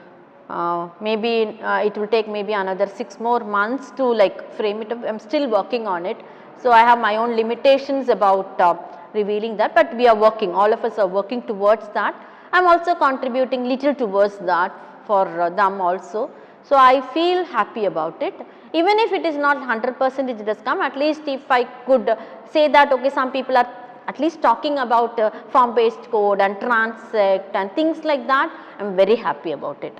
[0.50, 4.92] uh, maybe uh, it will take maybe another 6 more months to like frame it
[4.92, 5.04] up.
[5.08, 6.18] I'm still working on it.
[6.62, 8.76] So i have my own limitations about uh,
[9.14, 10.54] revealing that but we are working.
[10.54, 12.16] All of us are working towards that.
[12.52, 14.72] I'm also contributing little towards that
[15.08, 16.30] for uh, them also.
[16.64, 18.36] So i feel happy about it.
[18.74, 20.82] Even if it is not 100% it has come.
[20.82, 22.16] At least if i could
[22.52, 23.70] say that okay some people are
[24.08, 28.96] at least talking about uh, form based code and transect and things like that i'm
[28.96, 29.98] very happy about it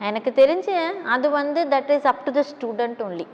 [0.00, 0.76] எனக்கு தெரிஞ்சு
[1.14, 3.26] அது வந்து that is up to the student only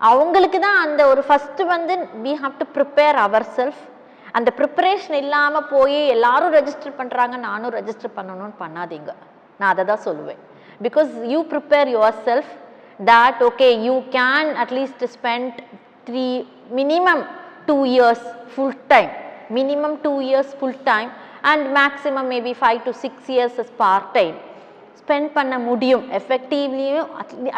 [0.00, 1.94] அவங்களுக்கு தான் அந்த ஒரு first வந்து
[2.26, 3.82] we have to prepare our self
[4.38, 9.12] அந்த ப்ரிப்பரேஷன் இல்லாமல் போய் எல்லாரும் ரெஜிஸ்டர் பண்ணுறாங்க நானும் ரெஜிஸ்டர் பண்ணணும்னு பண்ணாதீங்க.
[9.60, 10.40] நான் அதை தான் சொல்லுவேன்.
[10.80, 12.52] Because you prepare your self
[13.00, 15.58] that okay you can at least spend
[16.08, 16.26] three
[16.78, 17.24] minimum
[17.68, 19.10] two years full time
[19.58, 21.10] minimum two years full time
[21.50, 24.36] and maximum maybe five to six years is part time
[25.09, 27.09] spend பண்ண முடியும் எஃபெக்டிவ்லியும்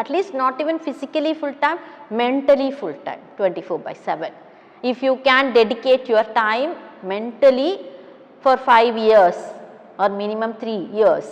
[0.01, 1.79] at least not even physically full time
[2.21, 4.35] mentally full time twenty four by seven
[4.83, 6.71] if you can dedicate your time
[7.05, 7.71] mentally
[8.43, 9.43] for five years
[9.99, 11.31] or minimum three years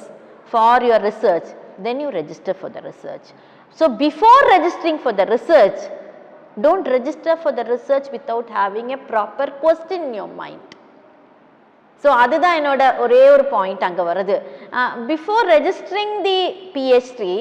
[0.52, 1.50] for your research
[1.86, 3.30] then you register for the research
[3.80, 5.84] so before registering for the research
[6.58, 10.74] don't register for the research without having a proper question in your mind
[12.03, 14.37] So அதுதான் என்னோட ஒரே ஒரு point அங்கே வருது.
[15.15, 16.39] Before registering the
[16.77, 17.35] PhD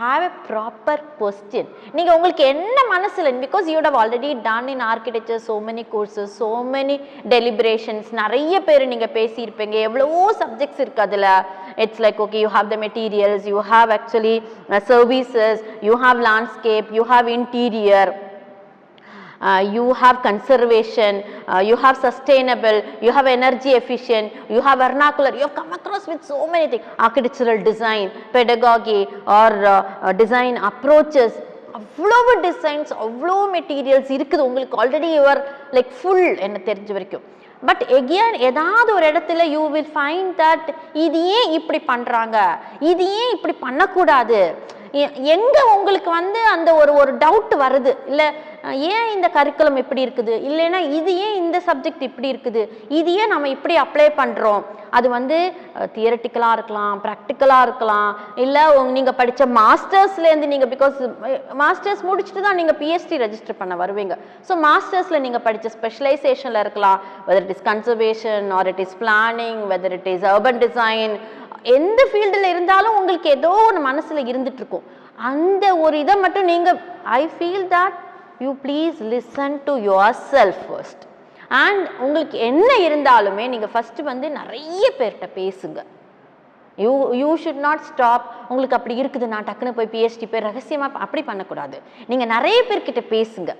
[0.00, 5.42] have a proper question நீங்கள் உங்களுக்கு என்ன மனசில் because you'd have already done in architecture
[5.48, 6.96] so many courses so many
[7.34, 9.76] deliberations நிறைய பேர் நீங்கள் பேசியிருப்பீங்க.
[9.88, 11.28] எவ்வளவோ சப்ஜெக்ட்ஸ் இருக்குது அதில்.
[11.84, 14.36] It's like okay you have the materials you have actually
[14.92, 18.12] services you have landscape you have interior
[19.66, 21.12] you have conservation,
[21.48, 26.06] uh, you have sustainable, you have energy efficient, you have vernacular, you have come across
[26.06, 29.72] with so many things, architectural design, pedagogy or uh,
[30.02, 31.32] uh, design approaches.
[31.74, 35.40] அவ்வளவு designs அவ்வளோ materials இருக்குது உங்களுக்கு already your
[35.76, 37.24] like full என்ன தெரிஞ்ச வரைக்கும்
[37.62, 40.66] but again ஏதாவது ஒரு இடத்துல யூ வில் ஃபைண்ட் தட்
[41.04, 42.36] இது ஏன் இப்படி பண்ணுறாங்க
[42.90, 44.40] இது ஏன் இப்படி பண்ணக்கூடாது
[45.00, 48.28] எ- எங்க உங்களுக்கு வந்து அந்த ஒரு ஒரு டவுட் வருது இல்லை
[48.94, 50.34] ஏன் இந்த கரிக்குலம் இப்படி இருக்குது?
[50.48, 52.62] இல்லைன்னா இது ஏன் இந்த சப்ஜெக்ட் இப்படி இருக்குது?
[52.98, 54.62] இது ஏன் நம்ம இப்படி அப்ளை பண்ணுறோம்
[54.98, 55.36] அது வந்து
[55.94, 58.10] தியரட்டிக்கலாக இருக்கலாம் ப்ராக்டிக்கலாக இருக்கலாம்.
[58.44, 58.62] இல்லை
[58.96, 60.98] நீங்கள் படித்த மாஸ்டர்ஸ்லேருந்து நீங்கள் பிகாஸ்
[61.62, 64.16] மாஸ்டர்ஸ் முடிச்சுட்டு தான் நீங்கள் பிஎஸ்டி ரெஜிஸ்டர் பண்ண வருவீங்க.
[64.48, 66.98] ஸோ மாஸ்டர்ஸில் நீங்கள் படித்த ஸ்பெஷலைசேஷனில் இருக்கலாம்.
[67.28, 71.14] Whether it is conservation or it is planning whether it is urban design
[71.78, 74.86] எந்த ஃபீல்டில் இருந்தாலும் உங்களுக்கு ஏதோ ஒன்று மனசில் இருந்துட்டு இருக்கும்.
[75.30, 76.78] அந்த ஒரு இதை மட்டும் நீங்கள்
[77.18, 77.96] I feel that
[78.44, 81.02] you please listen to your self first
[81.62, 85.80] and உங்களுக்கு என்ன இருந்தாலுமே நீங்கள் ஃபஸ்ட்டு வந்து நிறைய பேர்கிட்ட பேசுங்க.
[86.78, 91.22] You you should not stop உங்களுக்கு அப்படி இருக்குது நான் டக்குன்னு போய் பிஹெச்டி போய் ரகசியமாக அப்படி
[91.30, 91.78] பண்ணக்கூடாது.
[92.10, 93.52] நீங்கள் நிறைய பேர்கிட்ட பேசுங்க.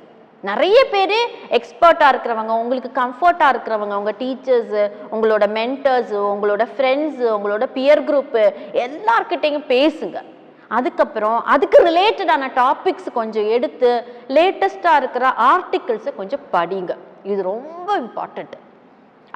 [0.48, 1.16] நிறைய பேர்
[1.56, 8.44] எக்ஸ்பர்ட்டாக இருக்கிறவங்க உங்களுக்கு கம்ஃபர்ட்டாக இருக்கிறவங்க உங்கள் டீச்சர்ஸு உங்களோட மென்டர்ஸு உங்களோட ஃப்ரெண்ட்ஸு உங்களோட பியர் குரூப்பு
[8.86, 10.28] எல்லார்கிட்டையும் பேசுங்கள்
[10.76, 13.90] அதுக்கப்புறம் அதுக்கு ரிலேட்டடான டாபிக்ஸ் கொஞ்சம் எடுத்து
[14.36, 16.92] லேட்டஸ்ட்டாக இருக்கிற ஆர்டிகிள்ஸை கொஞ்சம் படிங்க.
[17.30, 18.54] இது ரொம்ப இம்பார்ட்டண்ட்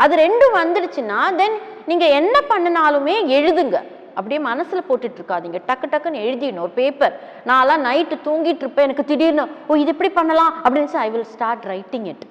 [0.03, 1.57] அது ரெண்டும் வந்துடுச்சுன்னா தென்
[1.91, 3.79] நீங்கள் என்ன பண்ணினாலுமே எழுதுங்க.
[4.19, 5.59] அப்படியே மனசில் போட்டுட்டு இருக்காதீங்க.
[5.69, 6.65] டக்கு டக்குன்னு எழுதிடணும்.
[6.67, 7.15] ஒரு பேப்பர்
[7.51, 8.87] நான்லாம் நைட்டு தூங்கிட்டு இருப்பேன்.
[8.89, 10.53] எனக்கு திடீர்னு ஓ இது இப்படி பண்ணலாம்?
[10.65, 12.25] அப்படின்னு I will start writing it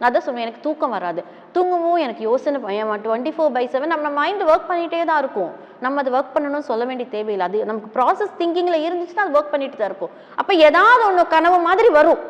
[0.00, 1.20] நான் தான் சொல்லுவேன் எனக்கு தூக்கம் வராது.
[1.54, 5.52] தூங்கவும் எனக்கு யோசனை பயம் டுவெண்ட்டி ஃபோர் பை செவன் நம்ம மைண்ட் ஒர்க் பண்ணிகிட்டே தான் இருக்கும்.
[5.84, 7.46] நம்ம அது ஒர்க் பண்ணணும்னு சொல்ல வேண்டிய தேவையில்லை.
[7.50, 10.12] அது நமக்கு ப்ராசஸ் திங்கிங்கில் இருந்துச்சுன்னா அது ஒர்க் பண்ணிட்டு தான் இருக்கும்.
[10.40, 12.20] அப்போ ஏதாவது ஒன்று கனவு மாதிரி வரும்.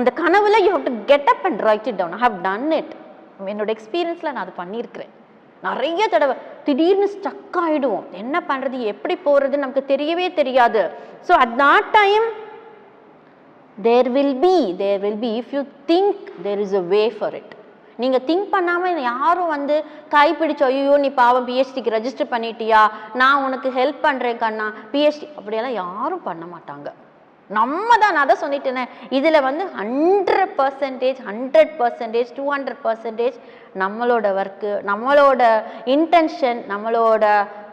[0.00, 2.92] அந்த கனவுல you have to get up and write it down I have done it
[3.52, 5.12] என்னோட எக்ஸ்பீரியன்ஸில் நான் அது பண்ணியிருக்கிறேன்.
[5.66, 6.34] நிறைய தடவை
[6.66, 10.82] திடீர்னு ஸ்டக் ஆகிடுவோம் என்ன பண்ணுறது எப்படி போகிறது நமக்கு தெரியவே தெரியாது.
[11.28, 12.26] So at that time
[13.78, 15.62] there will be there will be if you
[15.92, 17.54] think there is a way for it
[18.02, 19.76] நீங்கள் திங்க் பண்ணாமல் யாரும் வந்து
[20.14, 22.82] கைப்பிடிச்சு ஐயோ நீ பாவம் பிஹெச்டிக்கு ரெஜிஸ்டர் பண்ணிட்டியா?
[23.22, 24.68] நான் உனக்கு ஹெல்ப் பண்ணுறேன் கண்ணா.
[24.94, 26.88] பிஹெச்டி அப்படியெல்லாம் யாரும் பண்ண மாட்டாங்க.
[27.50, 28.84] நம்ம தான் நான் தான் சொல்லிட்டேனே.
[29.16, 33.36] இதில் வந்து hundred percentage hundred percentage two hundred percentage
[33.82, 35.42] நம்மளோட ஒர்க்கு நம்மளோட
[35.94, 37.24] இன்டென்ஷன் நம்மளோட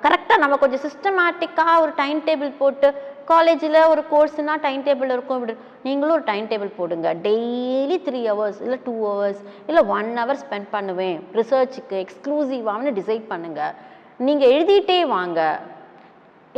[0.05, 2.87] கரெக்டாக நம்ம கொஞ்சம் சிஸ்டமேட்டிக்காக ஒரு டைம் டேபிள் போட்டு
[3.31, 5.37] காலேஜில் ஒரு கோர்ஸ்னால் டைம் டேபிள் இருக்கும்.
[5.39, 5.55] இப்படி
[5.87, 7.07] நீங்களும் ஒரு டைம் டேபிள் போடுங்க.
[7.27, 11.19] டெய்லி த்ரீ ஹவர்ஸ் இல்லை டூ ஹவர்ஸ் இல்லை ஒன் ஹவர் ஸ்பெண்ட் பண்ணுவேன்.
[11.39, 13.73] ரிசர்ச்சுக்கு எக்ஸ்க்ளூசிவாகனு டிசைட் பண்ணுங்கள்
[14.27, 15.39] நீங்கள் எழுதிட்டே வாங்க.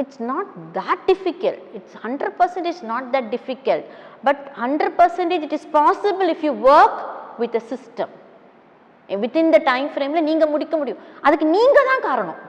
[0.01, 3.85] It's not that difficult it's hundred percentage not that difficult
[4.27, 6.99] but hundred percentage it is possible if you work
[7.41, 8.13] with a system
[9.23, 11.01] within the time ஃப்ரேமில் நீங்கள் முடிக்க முடியும்.
[11.25, 12.39] அதுக்கு நீங்கள் தான் காரணம்.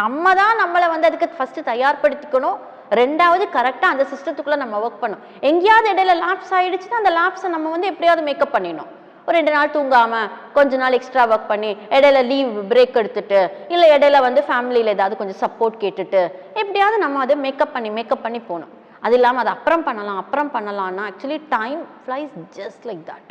[0.00, 2.58] நம்ம தான் நம்மளை வந்து அதுக்கு ஃபஸ்ட்டு தயார்படுத்திக்கணும்.
[2.98, 5.26] ரெண்டாவது கரெக்டாக அந்த சிஸ்டத்துக்குள்ளே நம்ம ஒர்க் பண்ணணும்.
[5.50, 8.90] எங்கேயாவது இடையில லாப்ஸ் ஆகிடுச்சுன்னா அந்த லாப்ஸை நம்ம வந்து எப்படியாவது மேக்கப் பண்ணிடணும்.
[9.26, 13.40] ஒரு ரெண்டு நாள் தூங்காமல் கொஞ்ச நாள் எக்ஸ்ட்ரா ஒர்க் பண்ணி இடையில லீவ் பிரேக் எடுத்துட்டு
[13.74, 16.22] இல்லை இடையில வந்து ஃபேமிலியில் ஏதாவது கொஞ்சம் சப்போர்ட் கேட்டுட்டு
[16.60, 18.72] எப்படியாவது நம்ம அதை மேக்கப் பண்ணி மேக்கப் பண்ணி போகணும்.
[19.06, 23.30] அது இல்லாமல் அதை அப்புறம் பண்ணலாம் அப்புறம் பண்ணலாம்னா actually time flies just like that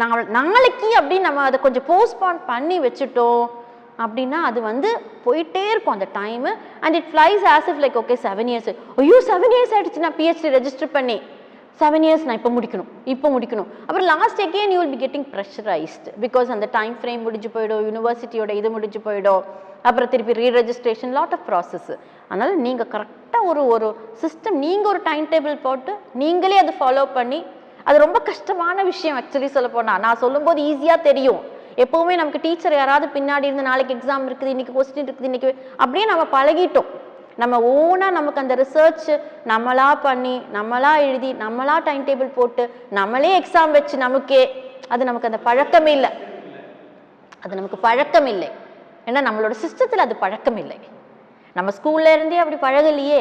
[0.00, 3.44] நாங்கள் நாளைக்கு அப்படின்னு நம்ம அதை கொஞ்சம் போஸ்ட்போன் பண்ணி வச்சுட்டோம்
[4.04, 4.90] அப்படின்னா அது வந்து
[5.26, 6.50] போயிட்டே இருக்கும் அந்த time
[6.84, 8.70] and it flies as if like okay seven years
[9.02, 11.18] ஐயோ செவன் இயர்ஸ் ஆகிடுச்சு நான் பிஹெச்டி ரெஜிஸ்டர் பண்ணி.
[11.80, 12.88] செவன் இயர்ஸ் நான் இப்போ முடிக்கணும்.
[13.12, 13.68] இப்போ முடிக்கணும்.
[13.86, 18.54] அப்புறம் last again you will be getting pressurised because அந்த டைம் ஃப்ரேம் முடிஞ்சு போயிடும் யூனிவர்சிட்டியோட
[18.60, 19.44] இது முடிஞ்சு போயிடும்.
[19.88, 21.90] அப்புறம் திருப்பி ரீ ரெஜிஸ்ட்ரேஷன் லாட் ஆஃப் ப்ராசஸ்
[22.28, 23.88] அதனால் நீங்கள் கரெக்டாக ஒரு ஒரு
[24.22, 25.92] சிஸ்டம் நீங்கள் ஒரு டைம் டேபிள் போட்டு
[26.22, 27.40] நீங்களே அதை ஃபாலோ பண்ணி
[27.86, 31.40] அது ரொம்ப கஷ்டமான விஷயம் ஆக்சுவலி சொல்ல போனால் நான் சொல்லும்போது ஈஸியாக தெரியும்.
[31.82, 35.50] எப்போவுமே நமக்கு டீச்சர் யாராவது பின்னாடி இருந்து நாளைக்கு எக்ஸாம் இருக்குது இன்னைக்கு கொஸ்டின் இருக்குது இன்னைக்கு
[35.82, 36.88] அப்படியே நம்ம பழகிட்டோம்.
[37.42, 39.10] நம்ம ஓனாக நமக்கு அந்த ரிசர்ச்
[39.52, 42.64] நம்மளா பண்ணி நம்மளா எழுதி நம்மளா டைம் டேபிள் போட்டு
[42.98, 44.42] நம்மளே எக்ஸாம் வச்சு நமக்கே
[44.92, 46.10] அது நமக்கு அந்த பழக்கமே இல்லை.
[47.44, 48.48] அது நமக்கு பழக்கம் இல்லை.
[49.06, 50.78] ஏன்னா நம்மளோட சிஸ்டத்தில் அது பழக்கம் இல்லை.
[51.56, 53.20] நம்ம ஸ்கூல்ல இருந்தே அப்படி பழகலையே.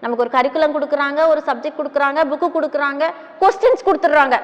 [0.00, 3.04] நமக்கு ஒரு கரிக்குலம் கொடுக்குறாங்க ஒரு சப்ஜெக்ட் கொடுக்குறாங்க புக்கு கொடுக்குறாங்க
[3.42, 4.38] கொஸ்டின்ஸ் கொடுத்துட்றாங்க.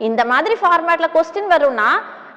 [0.00, 1.88] இந்த மாதிரி ஃபார்மேட்டில் கொஸ்டின் வரும்னா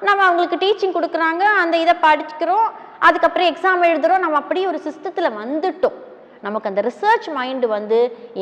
[0.08, 2.68] நம்ம அவங்களுக்கு டீச்சிங் கொடுக்குறாங்க அந்த இதை படிச்சுக்கிறோம்
[3.06, 5.98] அதுக்கப்புறம் எக்ஸாம் எழுதுகிறோம் நம்ம அப்படியே ஒரு சிஸ்டத்தில் வந்துட்டோம்.
[6.46, 7.98] நமக்கு அந்த ரிசர்ச் மைண்டு வந்து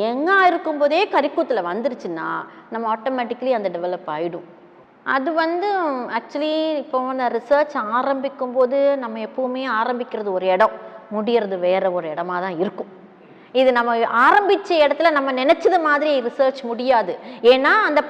[0.09, 2.27] எங்கே இருக்கும்போதே கரிக்குத்தில் வந்துருச்சுன்னா
[2.73, 4.47] நம்ம ஆட்டோமேட்டிக்கலி அந்த டெவலப் ஆகிடும்
[5.15, 5.67] அது வந்து
[6.17, 6.53] ஆக்சுவலி
[6.83, 10.75] இப்போ நான் ரிசர்ச் ஆரம்பிக்கும் போது நம்ம எப்பவுமே ஆரம்பிக்கிறது ஒரு இடம்
[11.15, 12.89] முடியறது வேறு ஒரு இடமா தான் இருக்கும்.
[13.61, 13.91] இது நம்ம
[14.25, 17.13] ஆரம்பித்த இடத்துல நம்ம நினச்சது மாதிரி ரிசர்ச் முடியாது.
[17.53, 18.01] ஏன்னா அந்த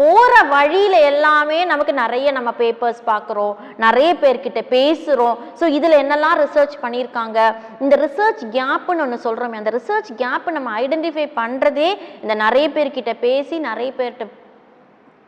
[0.00, 3.54] போகிற வழியில் எல்லாமே நமக்கு நிறைய நம்ம பேப்பர்ஸ் பார்க்குறோம்
[3.84, 7.38] நிறைய பேர்கிட்ட பேசுகிறோம் ஸோ இதில் என்னெல்லாம் ரிசர்ச் பண்ணியிருக்காங்க?
[7.84, 11.90] இந்த ரிசர்ச் கேப்புன்னு ஒன்று சொல்கிறோமே அந்த ரிசர்ச் கேப்பு நம்ம ஐடென்டிஃபை பண்ணுறதே
[12.22, 14.42] இந்த நிறைய பேர்கிட்ட பேசி நிறைய பேர்கிட்ட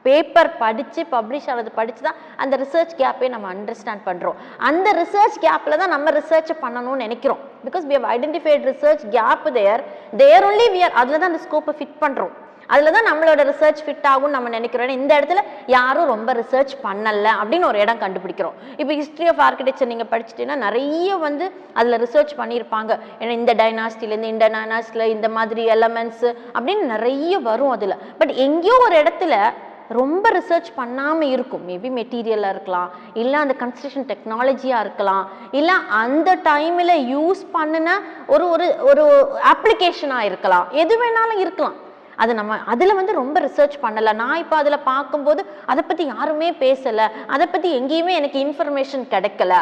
[0.06, 4.40] பேப்பர் படித்து பப்ளிஷ் ஆகிறது படித்து தான் அந்த ரிசர்ச் கேப்பே நம்ம அண்டர்ஸ்டாண்ட் பண்ணுறோம்
[4.70, 7.42] அந்த ரிசர்ச் கேப்பில் தான் நம்ம ரிசர்ச் பண்ணணும்னு நினைக்கிறோம்.
[7.68, 9.84] Because we have identified research gap there
[10.22, 12.34] there only where அதில் தான் அந்த ஸ்கோப்பை ஃபிட் பண்ணுறோம்
[12.74, 14.86] அதில் தான் நம்மளோட ரிசர்ச் ஃபிட் ஆகும்னு நம்ம நினைக்கிறோம்.
[14.86, 15.42] ஏன்னா இந்த இடத்துல
[15.74, 18.56] யாரும் ரொம்ப ரிசர்ச் பண்ணலை அப்படின்னு ஒரு இடம் கண்டுபிடிக்கிறோம்.
[18.80, 21.46] இப்போ ஹிஸ்ட்ரி ஆஃப் ஆர்கிடெக்சர் நீங்கள் படிச்சிட்டீங்கன்னா நிறைய வந்து
[21.80, 22.92] அதில் ரிசர்ச் பண்ணியிருப்பாங்க.
[23.20, 27.96] ஏன்னா இந்த டைனாஸ்டிலேருந்து இந்த டைனாஸ்டியில் இந்த மாதிரி எலமெண்ட்ஸு அப்படின்னு நிறைய வரும் அதில்.
[28.22, 29.36] பட் எங்கேயோ ஒரு இடத்துல
[30.00, 31.64] ரொம்ப ரிசர்ச் பண்ணாமல் இருக்கும்.
[31.70, 32.90] மேபி மெட்டீரியலாக இருக்கலாம்.
[33.22, 35.24] இல்லை அந்த கன்ஸ்ட்ரக்ஷன் டெக்னாலஜியாக இருக்கலாம்.
[35.58, 37.98] இல்லை அந்த டைமில் யூஸ் பண்ணின
[38.34, 39.04] ஒரு ஒரு ஒரு
[39.52, 40.68] அப்ளிகேஷனாக இருக்கலாம்.
[40.82, 41.76] எது வேணாலும் இருக்கலாம்.
[42.22, 44.12] அது நம்ம அதில் வந்து ரொம்ப ரிசர்ச் பண்ணலை.
[44.22, 47.06] நான் இப்போ அதில் பார்க்கும்போது அதை பற்றி யாருமே பேசலை.
[47.34, 49.54] அதை பற்றி எங்கேயுமே எனக்கு இன்ஃபர்மேஷன் கிடைக்கல.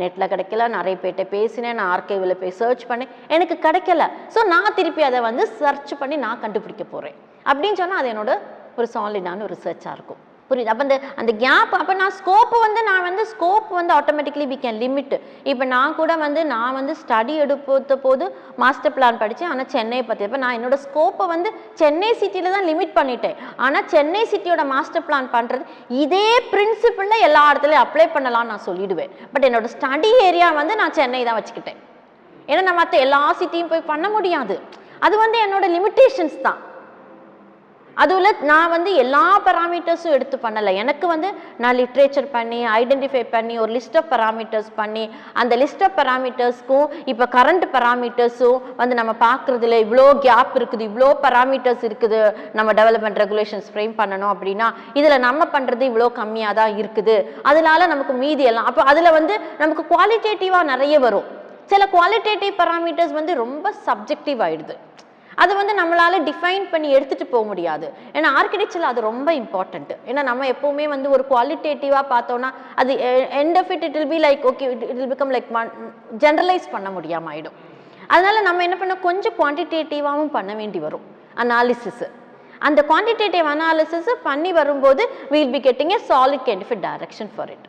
[0.00, 0.66] நெட்டில் கிடைக்கல.
[0.76, 1.76] நிறைய பேர்கிட்ட பேசினேன்.
[1.78, 3.12] நான் ஆர்கைவில் போய் சர்ச் பண்ணேன்.
[3.34, 4.02] எனக்கு கிடைக்கல.
[4.34, 7.16] ஸோ நான் திருப்பி அதை வந்து சர்ச் பண்ணி நான் கண்டுபிடிக்க போகிறேன்
[7.50, 8.34] அப்படின்னு சொன்னால் அது என்னோட
[8.80, 10.22] ஒரு சாலிடான ஒரு ரிசர்ச்சாக இருக்கும்.
[10.50, 10.70] புரியுது?
[10.72, 14.80] அப்போ அந்த அந்த கேப் அப்போ நான் ஸ்கோப்பு வந்து நான் வந்து ஸ்கோப் வந்து ஆட்டோமேட்டிக்லி வி கேன்
[14.82, 15.14] லிமிட்
[15.50, 18.24] இப்போ நான் கூட வந்து நான் வந்து ஸ்டடி எடுப்பத்த போது
[18.62, 21.50] மாஸ்டர் பிளான் படித்தேன் ஆனால் சென்னையை பற்றி இப்போ நான் என்னோட ஸ்கோப்பை வந்து
[21.82, 23.38] சென்னை சிட்டியில் தான் லிமிட் பண்ணிட்டேன்.
[23.66, 25.64] ஆனால் சென்னை சிட்டியோட மாஸ்டர் பிளான் பண்ணுறது
[26.02, 29.14] இதே பிரின்சிபிளில் எல்லா இடத்துலையும் அப்ளை பண்ணலாம்னு நான் சொல்லிடுவேன்.
[29.32, 31.80] பட் என்னோட ஸ்டடி ஏரியா வந்து நான் சென்னை தான் வச்சுக்கிட்டேன்.
[32.50, 34.56] ஏன்னா நான் மற்ற எல்லா சிட்டியும் போய் பண்ண முடியாது.
[35.06, 36.60] அது வந்து என்னோட லிமிட்டேஷன்ஸ் தான்.
[38.02, 40.72] அதுவில் நான் வந்து எல்லா பராமீட்டர்ஸும் எடுத்து பண்ணலை.
[40.82, 41.28] எனக்கு வந்து
[41.62, 45.04] நான் லிட்ரேச்சர் பண்ணி ஐடென்டிஃபை பண்ணி ஒரு லிஸ்ட் ஆஃப் பராமீட்டர்ஸ் பண்ணி
[45.42, 51.84] அந்த லிஸ்ட் ஆஃப் பராமீட்டர்ஸ்க்கும் இப்போ கரண்ட் பராமீட்டர்ஸும் வந்து நம்ம பார்க்குறதுல இவ்வளோ கேப் இருக்குது இவ்வளோ பராமீட்டர்ஸ்
[51.90, 52.20] இருக்குது
[52.60, 54.68] நம்ம டெவலப்மெண்ட் ரெகுலேஷன்ஸ் ஃப்ரேம் பண்ணணும் அப்படின்னா
[55.00, 57.18] இதில் நம்ம பண்ணுறது இவ்வளோ கம்மியாக தான் இருக்குது.
[57.50, 61.28] அதனால நமக்கு மீதி எல்லாம் அப்போ அதில் வந்து நமக்கு குவாலிட்டேட்டிவாக நிறைய வரும்.
[61.72, 64.74] சில குவாலிட்டேட்டிவ் பராமீட்டர்ஸ் வந்து ரொம்ப சப்ஜெக்டிவ் ஆயிடுது.
[65.36, 67.86] அது வந்து நம்மளால டிஃபைன் பண்ணி எடுத்துகிட்டு போக முடியாது.
[68.16, 72.50] ஏன்னா ஆர்கிடெக்சரில் அது ரொம்ப இம்பார்ட்டன்ட் ஏன்னா நம்ம எப்போவுமே வந்து ஒரு குவாலிட்டேட்டிவாக பார்த்தோம்னா
[72.82, 72.94] அது
[73.42, 75.50] end of it it will be like okay it will become like
[76.24, 77.58] generalise பண்ண முடியாமல் ஆயிடும்
[78.14, 81.06] அதனால் நம்ம என்ன பண்ண கொஞ்சம் குவான்டிடேட்டிவாகவும் பண்ண வேண்டி வரும்.
[81.42, 82.08] அனாலிசிஸு
[82.68, 85.02] அந்த குவான்டிடேட்டிவ் அனாலிசிஸ் பண்ணி வரும்போது
[85.34, 87.66] we'll be getting a solid kind direction for it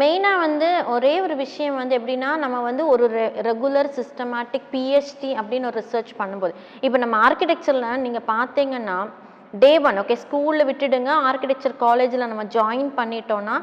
[0.00, 3.04] மெயினாக வந்து ஒரே ஒரு விஷயம் வந்து எப்படின்னா நம்ம வந்து ஒரு
[3.48, 6.54] ரெகுலர் சிஸ்டமேட்டிக் பிஹெச்டி அப்படின்னு ஒரு ரிசர்ச் பண்ணும்போது.
[6.86, 8.96] இப்போ நம்ம ஆர்கிடெக்சரில் நீங்கள் பார்த்தீங்கன்னா
[9.62, 13.56] டே ஒன் ஓகே ஸ்கூலில் விட்டுடுங்க ஆர்கிடெக்சர் காலேஜில் நம்ம ஜாயின் பண்ணிட்டோன்னா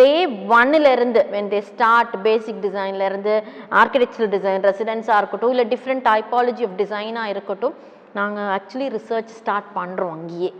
[0.00, 0.10] டே
[0.56, 3.34] ஒன்னுலேருந்து வென் தே ஸ்டார்ட் பேசிக் டிசைன்லேருந்து
[3.80, 7.76] ஆர்கிடெக்சர் டிசைன் ரெசிடென்ஸாக இருக்கட்டும் இல்லை டிஃப்ரெண்ட் டைப்பாலஜி ஆஃப் டிசைனாக இருக்கட்டும்
[8.14, 10.50] நாங்கள் ஆக்சுவலி ரிசர்ச் ஸ்டார்ட் பண்ணுறோம் அங்கேயே.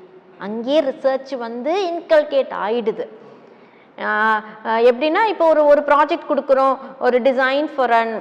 [0.40, 3.06] அங்கேயே ரிசர்ச் வந்து இன்கல்கேட் ஆகிடுது
[4.88, 6.74] எப்படின்னா இப்போ ஒரு ஒரு ப்ராஜெக்ட் கொடுக்குறோம்.
[7.06, 8.14] ஒரு design for an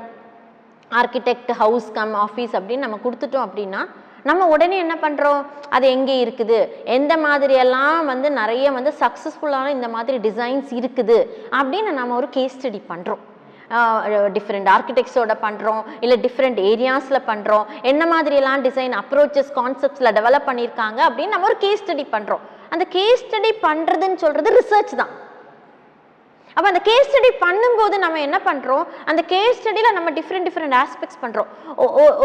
[0.92, 3.82] architect house cum office அப்படின்னு நம்ம கொடுத்துட்டோம் அப்படின்னா
[4.30, 5.42] நம்ம உடனே என்ன பண்ணுறோம்
[5.76, 6.58] அது எங்கே இருக்குது?
[6.98, 11.18] எந்த மாதிரியெல்லாம் வந்து நிறைய வந்து சக்ஸஸ்ஃபுல்லான இந்த மாதிரி டிசைன்ஸ் இருக்குது?
[11.60, 13.24] அப்படின்னு நம்ம ஒரு கேஸ் ஸ்டடி பண்ணுறோம்
[14.36, 21.36] டிஃப்ரெண்ட் ஆர்கிடெக்ட்ஸோட பண்ணுறோம் இல்லை டிஃப்ரெண்ட் ஏரியாஸில் பண்ணுறோம் என்ன மாதிரியெல்லாம் டிசைன் அப்ரோச்சஸ் கான்செப்ட்ஸில் டெவலப் பண்ணியிருக்காங்க அப்படின்னு
[21.36, 22.44] நம்ம ஒரு கேஸ் ஸ்டடி பண்ணுறோம்
[22.76, 25.14] அந்த கேஸ் ஸ்டடி பண்ணுறதுன்னு சொல்கிறது ரிசர்ச் தான்.
[26.58, 31.20] அப்போ அந்த கேஸ் ஸ்டடி பண்ணும்போது நம்ம என்ன பண்ணுறோம் அந்த கேஸ் ஸ்டடியில் நம்ம டிஃப்ரெண்ட் டிஃப்ரெண்ட் ஆஸ்பெக்ட்ஸ்
[31.24, 31.50] பண்ணுறோம்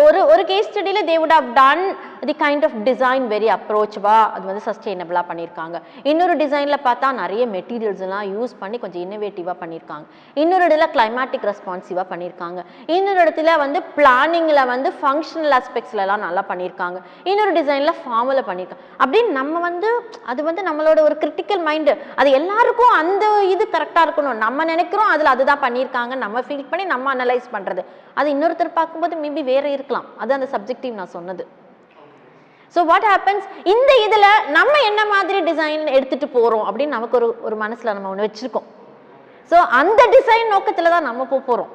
[0.03, 1.83] ஒரு ஒரு case ஸ்டடியில் they would have done
[2.31, 8.05] the kind of design very அப்ரோச்சவா அது வந்து சஸ்டெயினபிளாக பண்ணியிருக்காங்க இன்னொரு டிசைனில் பார்த்தா நிறைய மெட்டீரியல்ஸ்
[8.07, 10.07] எல்லாம் யூஸ் பண்ணி கொஞ்சம் இன்னோவேட்டிவாக பண்ணியிருக்காங்க
[10.37, 17.55] இன்னொரு இடத்துல கிளைமேட்டிக் ரெஸ்பான்சிவாக பண்ணியிருக்காங்க இன்னொரு இடத்துல வந்து பிளானிங்கில் வந்து ஃபங்க்ஷனல் ஆஸ்பெக்ட்ஸ்லலாம் நல்லா பண்ணியிருக்காங்க இன்னொரு
[17.59, 19.89] டிசைனில் ஃபார்மில் பண்ணியிருக்காங்க அப்படின்னு நம்ம வந்து
[20.27, 25.11] அது வந்து நம்மளோட ஒரு கிரிட்டிக்கல் மைண்டு அது எல்லாருக்கும் அந்த இது கரெக்டாக இருக்கும் இருக்கணும் நம்ம நினைக்கிறோம்
[25.15, 26.15] அதில் அதுதான் பண்ணியிருக்காங்க.
[26.25, 27.83] நம்ம ஃபீல் பண்ணி நம்ம அனலைஸ் பண்ணுறது
[28.19, 30.07] அது இன்னொருத்தர் பார்க்கும்போது மேபி வேற இருக்கலாம்.
[30.23, 31.45] அது அந்த சப்ஜெக்டிவ் நான் சொன்னது.
[32.75, 37.57] ஸோ வாட் ஹேப்பன்ஸ் இந்த இதில் நம்ம என்ன மாதிரி டிசைன் எடுத்துட்டு போகிறோம் அப்படின்னு நமக்கு ஒரு ஒரு
[37.65, 38.69] மனசில் நம்ம ஒன்று வச்சுருக்கோம்.
[39.51, 41.73] ஸோ அந்த டிசைன் நோக்கத்தில் தான் நம்ம போக போகிறோம்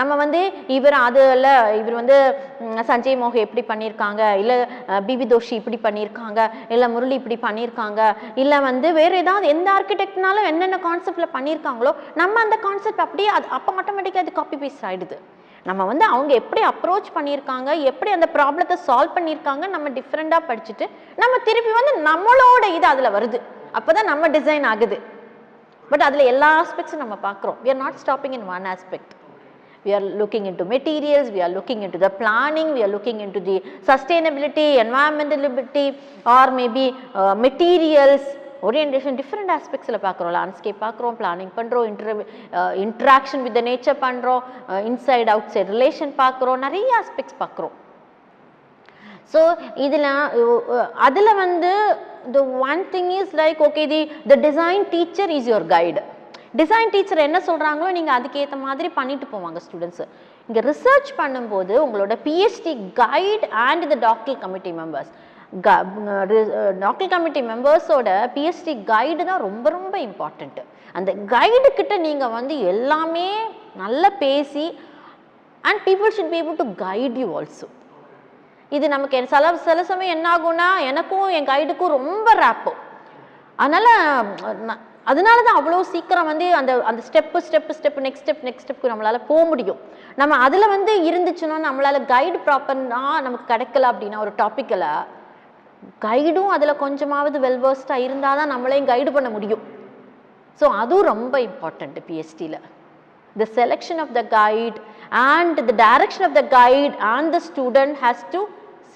[0.00, 0.40] நம்ம வந்து
[0.76, 2.16] இவர் அதில் இவர் வந்து
[2.88, 4.56] சஞ்சய் மோக எப்படி பண்ணியிருக்காங்க இல்லை
[5.08, 6.40] பிபி தோஷி இப்படி பண்ணியிருக்காங்க
[6.74, 8.00] இல்லை முரளி இப்படி பண்ணியிருக்காங்க
[8.42, 11.92] இல்லை வந்து வேறு ஏதாவது எந்த ஆர்கிடெக்ட்னாலும் என்னென்ன கான்செப்டில் பண்ணியிருக்காங்களோ
[12.22, 15.18] நம்ம அந்த கான்செப்ட் அப்படியே அது அப்போ ஆட்டோமேட்டிக்காக அது காப்பி பேஸ்ட் ஆகிடுது
[15.66, 20.86] நம்ம வந்து அவங்க எப்படி அப்ரோச் பண்ணியிருக்காங்க எப்படி அந்த ப்ராப்ளத்தை சால்வ் பண்ணியிருக்காங்க நம்ம டிஃப்ரெண்ட்டாக படிச்சுட்டு
[21.22, 23.38] நம்ம திருப்பி வந்து நம்மளோட இது அதில் வருது.
[23.78, 24.98] அப்போ தான் நம்ம டிசைன் ஆகுது.
[25.90, 27.56] பட் அதில் எல்லா ஆஸ்பெக்ட்ஸும் நம்ம பார்க்குறோம்.
[27.64, 29.14] We are not stopping in one aspect
[29.84, 33.40] we are looking into materials, we are looking into the planning, we are looking into
[33.40, 35.86] the sustainability, environmentality
[36.26, 38.24] or maybe uh, materials
[38.62, 42.20] orientation different ஆஸ்பெக்ட்ஸில் பார்க்குறோம் landscape பார்க்குறோம் planning பண்ணுறோம் inter
[42.84, 44.42] interaction with the nature பண்ணுறோம்
[44.90, 47.74] inside outside relation பார்க்குறோம் நிறைய aspects பார்க்குறோம்
[49.34, 49.42] so
[49.86, 50.08] இதில்
[51.08, 51.72] அதில் வந்து
[52.36, 54.00] the one thing is like okay the
[54.32, 56.02] the design teacher is your guide
[56.54, 60.04] design teacher என்ன சொல்கிறாங்களோ நீங்கள் அதுக்கேற்ற மாதிரி பண்ணிட்டு போவாங்க ஸ்டூடெண்ட்ஸு
[60.48, 65.12] இங்கே ரிசர்ச் பண்ணும்போது உங்களோட PhD guide and the doctor committee members
[66.80, 73.28] doctor committee மெம்பர்ஸோட PhD guide தான் ரொம்ப ரொம்ப இம்பார்ட்டண்ட்டு அந்த கைடு கிட்ட நீங்கள் வந்து எல்லாமே
[73.76, 74.66] நல்லா பேசி
[75.64, 77.68] and people should be able to guide you also
[78.72, 82.72] இது நமக்கு என் சில சில சமயம் என்ன ஆகும்னா எனக்கும் என் கைடுக்கும் ரொம்ப ரேப்போ
[83.58, 83.90] அதனால்
[85.10, 89.18] அதனால தான் அவ்வளோ சீக்கிரம் வந்து அந்த அந்த step step step next step next ஸ்டெப்க்கு நம்மளால
[89.30, 89.80] போக முடியும்.
[90.20, 94.86] நம்ம அதில் வந்து இருந்துச்சுன்னா நம்மளால கைடு ப்ராப்பர்னா நமக்கு கிடைக்கல அப்படின்னா ஒரு டாப்பிக்கில்
[96.06, 99.64] கைடும் அதில் கொஞ்சமாவது வெல்வர்ஸ்டாக இருந்தால் தான் நம்மளையும் கைடு பண்ண முடியும்.
[100.60, 102.58] ஸோ அதுவும் ரொம்ப இம்பார்ட்டண்ட் பிஎஸ்டியில்
[103.36, 104.76] the selection of the guide
[105.30, 108.40] and the direction of the guide and the student has to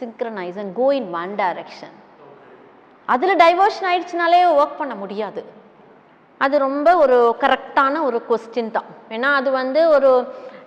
[0.00, 1.90] synchronize and go in one direction.
[3.12, 5.42] அதில் டைவர்ஷன் ஆயிடுச்சுனாலே ஒர்க் பண்ண முடியாது.
[6.44, 8.88] அது ரொம்ப ஒரு கரெக்டான ஒரு கொஸ்டின் தான்.
[9.16, 10.10] ஏன்னா அது வந்து ஒரு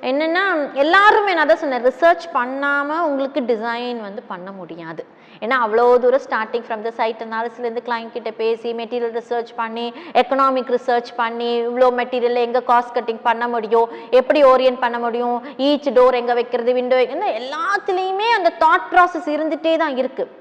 [0.09, 0.43] என்னென்னா
[0.83, 5.01] எல்லாருமே நான் தான் சொன்னேன் ரிசர்ச் பண்ணாமல் உங்களுக்கு டிசைன் வந்து பண்ண முடியாது.
[5.43, 9.85] ஏன்னா அவ்வளோ தூரம் ஸ்டார்டிங் ஃப்ரம் த சைட் அனாலிசிலேருந்து கிளைண்ட் கிட்ட பேசி மெட்டீரியல் ரிசர்ச் பண்ணி
[10.21, 15.89] எக்கனாமிக் ரிசர்ச் பண்ணி இவ்வளோ மெட்டீரியல் எங்கே காஸ்ட் கட்டிங் பண்ண முடியும் எப்படி ஓரியன்ட் பண்ண முடியும் ஈச்
[15.97, 20.33] டோர் எங்கே வைக்கிறது விண்டோ என்ன எல்லாத்துலேயுமே அந்த தாட் ப்ராசஸ் இருந்துகிட்டே தான் இருக்குது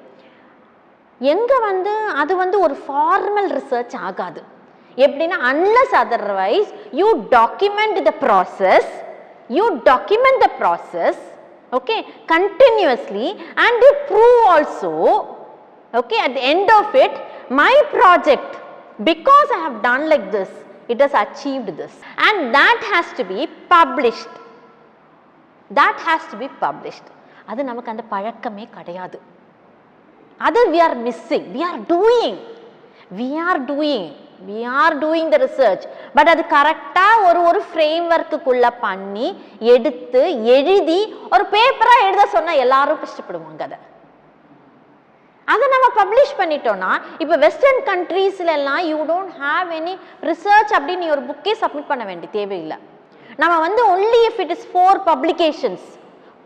[1.20, 4.42] எங்கே வந்து அது வந்து ஒரு ஃபார்மல் ரிசர்ச் ஆகாது.
[4.98, 8.90] எப்படின்னா unless otherwise you document the process
[9.50, 11.20] you document the process
[11.72, 11.96] okay
[12.34, 13.26] continuously
[13.66, 14.92] and you prove also
[15.94, 17.18] okay at end of it
[17.60, 18.54] my project
[19.02, 20.54] because I have done like this
[20.88, 23.42] it has achieved this and that has to be
[23.74, 24.36] published
[25.70, 27.10] that has to be published
[27.50, 29.18] அது நமக்கு அந்த பழக்கமே கிடையாது
[30.40, 32.38] அது we are missing we are doing
[33.18, 34.08] we are doing
[34.48, 35.84] we are doing the research
[36.16, 39.28] but அது கரெக்டாக ஒரு ஒரு ஃப்ரேம் ஒர்க்குக்குள்ள பண்ணி
[39.74, 40.22] எடுத்து
[40.56, 41.00] எழுதி
[41.34, 43.78] ஒரு பேப்பராக எழுத சொன்னால் எல்லாரும் கஷ்டப்படுவாங்க அதை.
[45.48, 46.90] அதை நம்ம பப்ளிஷ் பண்ணிட்டோம்னா
[47.22, 49.94] இப்போ வெஸ்டர்ன் கண்ட்ரீஸ்ல எல்லாம் you don't have any
[50.30, 52.78] research அப்படின்னு நீ ஒரு புக்கே சப்மிட் பண்ண வேண்டிய தேவையில்லை.
[53.42, 55.86] நம்ம வந்து only if it is for publications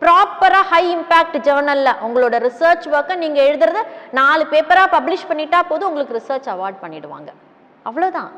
[0.03, 3.83] ப்ராப்பராக ஹை இம்பேக்ட் ஜேர்னலில் உங்களோட ரிசர்ச் ஒர்க்கை நீங்கள் எழுதுறத
[4.19, 7.31] நாலு பேப்பராக பப்ளிஷ் பண்ணிட்டா போதும் உங்களுக்கு ரிசர்ச் அவார்ட் பண்ணிடுவாங்க.
[7.89, 8.33] அவ்வளோதான்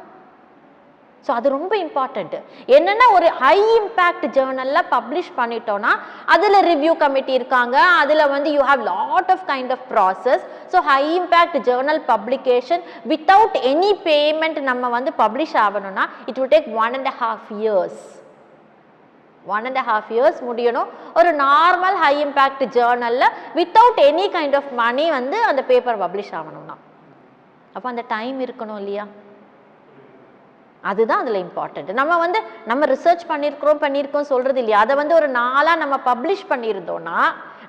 [1.27, 2.39] ஸோ அது ரொம்ப இம்பார்ட்டண்ட்டு
[2.75, 5.93] என்னென்னா ஒரு ஹை இம்பேக்ட் ஜேர்னலில் பப்ளிஷ் பண்ணிட்டோன்னா
[6.35, 7.77] அதில் ரிவ்யூ கமிட்டி இருக்காங்க.
[8.03, 10.45] அதில் வந்து you have lot of kind of process
[10.75, 16.71] so high impact journal publication without any payment நம்ம வந்து பப்ளிஷ் ஆகணும்னா it will take
[16.85, 18.01] one and half years
[19.57, 20.89] one and half years முடியணும்.
[21.19, 23.31] ஒரு normal high impact ஜேர்னலில்
[23.61, 26.77] without any kind of money வந்து அந்த paper publish ஆகணும்னா.
[27.77, 29.07] அப்போ அந்த டைம் இருக்கணும் இல்லையா?
[30.91, 34.81] அதுதான் அதில் இம்பார்ட்டண்ட் நம்ம வந்து நம்ம ரிசர்ச் பண்ணியிருக்கிறோம் பண்ணியிருக்கோம் சொல்கிறது இல்லையா?
[34.85, 37.19] அதை வந்து ஒரு நாளாக நம்ம பப்ளிஷ் பண்ணியிருந்தோம்னா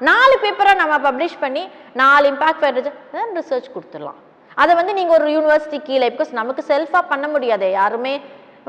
[0.09, 1.63] நாலு பேப்பரை நம்ம பப்ளிஷ் பண்ணி
[2.01, 2.91] நாலு இம்பாக்ட் ஃபேக்டர்
[3.39, 4.20] ரிசர்ச் கொடுத்துடலாம்.
[4.63, 8.13] அதை வந்து நீங்கள் ஒரு யூனிவர்சிட்டி கீழே பிகாஸ் நமக்கு செல்ஃபாக பண்ண முடியாது யாருமே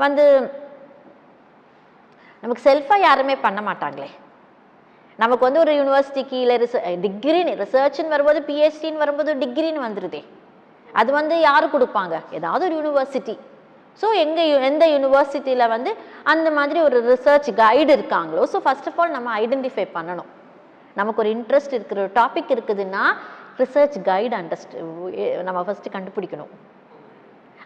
[0.05, 0.25] வந்து
[2.43, 4.09] நமக்கு செல்ஃபாக யாருமே பண்ண மாட்டாங்களே.
[5.23, 6.75] நமக்கு வந்து ஒரு யூனிவர்சிட்டி கீழே ரிச
[7.05, 10.21] டிகிரின்னு ரிசர்ச்னு வரும்போது பிஹெச்டின்னு வரும்போது டிகிரின்னு வந்துடுதே
[10.99, 12.15] அது வந்து யார் கொடுப்பாங்க?
[12.37, 13.35] ஏதாவது ஒரு யூனிவர்சிட்டி
[14.01, 15.91] ஸோ எங்கள் எந்த யூனிவர்சிட்டியில் வந்து
[16.33, 20.29] அந்த மாதிரி ஒரு ரிசர்ச் கைடு இருக்காங்களோ ஸோ ஃபர்ஸ்ட் ஆஃப் ஆல் நம்ம ஐடென்டிஃபை பண்ணணும்.
[20.99, 23.03] நமக்கு ஒரு இன்ட்ரெஸ்ட் இருக்கிற ஒரு டாபிக் இருக்குதுன்னா
[23.61, 24.75] ரிசர்ச் கைடு அண்டர்ஸ்ட்
[25.47, 26.51] நம்ம ஃபஸ்ட்டு கண்டுபிடிக்கணும்.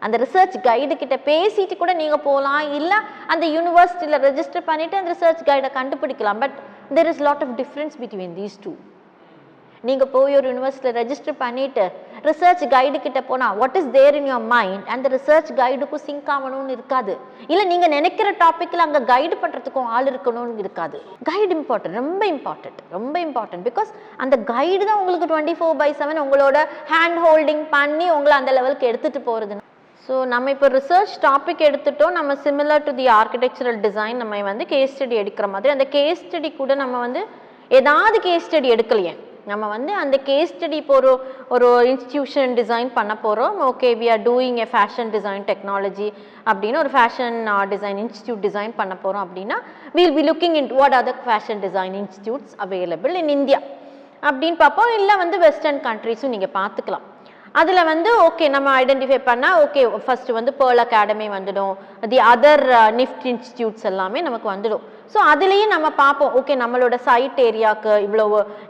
[0.06, 2.98] அந்த ரிசர்ச் கைடு கிட்ட பேசிட்டு கூட நீங்கள் போகலாம் இல்லை
[3.34, 6.42] அந்த யூனிவர்சிட்டியில் ரெஜிஸ்டர் பண்ணிவிட்டு அந்த ரிசர்ச் கைடை கண்டுபிடிக்கலாம்.
[6.44, 6.58] But
[6.98, 8.74] there is lot of difference between these two
[9.90, 11.86] நீங்கள் போய் ஒரு யூனிவர்சிட்டியில் ரெஜிஸ்டர் பண்ணிவிட்டு
[12.28, 16.76] ரிசர்ச் கைடு கிட்ட போனால் what is there in your mind அந்த ரிசர்ச் கைடுக்கும் சிங்க் ஆகணும்னு
[16.76, 17.14] இருக்காது.
[17.52, 21.00] இல்லை நீங்கள் நினைக்கிற டாப்பிக்கில் அங்கே கைடு பண்ணுறதுக்கும் ஆள் இருக்கணும்னு இருக்காது.
[21.32, 23.92] கைடு இம்பார்ட்டன்ட் ரொம்ப இம்பார்ட்டன்ட் ரொம்ப இம்பார்ட்டன்ட் பிகாஸ்
[24.26, 26.60] அந்த கைடு தான் உங்களுக்கு டுவெண்ட்டி ஃபோர் பை செவன் உங்களோட
[26.94, 29.62] ஹேண்ட் ஹோல்டிங் பண்ணி உங்களை அந்த லெவலுக்கு எடுத்துகிட்டு போகிறது
[30.08, 32.16] ஸோ நம்ம இப்போ ரிசர்ச் டாபிக் எடுத்துட்டோம்.
[32.20, 35.72] நம்ம similar to the architectural design நம்ம வந்து கேஸ் ஸ்டடி எடுக்கிற மாதிரி.
[35.76, 37.22] அந்த கேஸ் ஸ்டடி கூட நம்ம வந்து
[37.80, 39.14] ஏதாவது கேஸ் ஸ்டடி எடுக்கலையே.
[39.52, 41.12] நம்ம வந்து அந்த கேஸ் ஸ்டடி இப்போ ஒரு
[41.56, 46.08] ஒரு இன்ஸ்டிடியூஷன் டிசைன் பண்ண போகிறோம் okay we are doing a fashion design technology
[46.50, 47.38] அப்படின்னு ஒரு ஃபேஷன்
[47.74, 49.58] டிசைன் இன்ஸ்டியூட் டிசைன் பண்ண போகிறோம் அப்படின்னா
[49.98, 53.60] we'll be looking in what other fashion design institutes available in India
[54.28, 54.92] அப்படின்னு பார்ப்போம்.
[55.00, 57.06] இல்லை வந்து வெஸ்டர்ன் கண்ட்ரீஸும் நீங்கள் பார்த்துக்கலாம்.
[57.62, 61.74] அதில் வந்து ஓகே நம்ம ஐடென்டிஃபை பண்ணால் ஓகே ஃபஸ்ட்டு வந்து பேர்ல் அகாடமி வந்துடும்.
[62.14, 62.64] தி அதர்
[63.00, 64.86] நிஃப்ட் இன்ஸ்டியூட்ஸ் எல்லாமே நமக்கு வந்துடும்.
[65.14, 68.26] ஸோ அதுலேயும் நம்ம பார்ப்போம் ஓகே நம்மளோட சைட் ஏரியாவுக்கு இவ்வளோ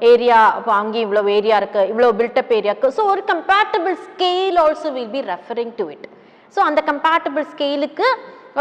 [0.10, 5.14] ஏரியா இப்போ அங்கேயும் இவ்வளோ ஏரியா இருக்குது இவ்வளோ பில்டப் ஏரியாவுக்கு ஸோ ஒரு comparable scale also will
[5.14, 6.08] be referring to it
[6.56, 8.08] so அந்த கம்பேட்டபிள் ஸ்கேலுக்கு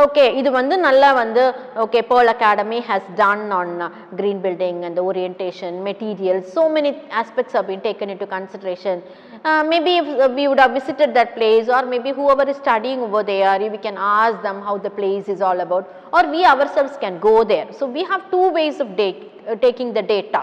[0.03, 1.43] ஓகே இது வந்து நல்லா வந்து
[1.83, 3.71] okay pearl academy has done on
[4.19, 6.91] green building and the orientation materials so many
[7.21, 8.97] aspects have been taken into consideration
[9.47, 13.01] uh, maybe if uh, we would have visited that place or maybe whoever is studying
[13.07, 16.95] over there we can ask them how the place is all about or we ourselves
[17.05, 19.15] can go there so we have two ways of da-
[19.49, 20.41] uh, taking the data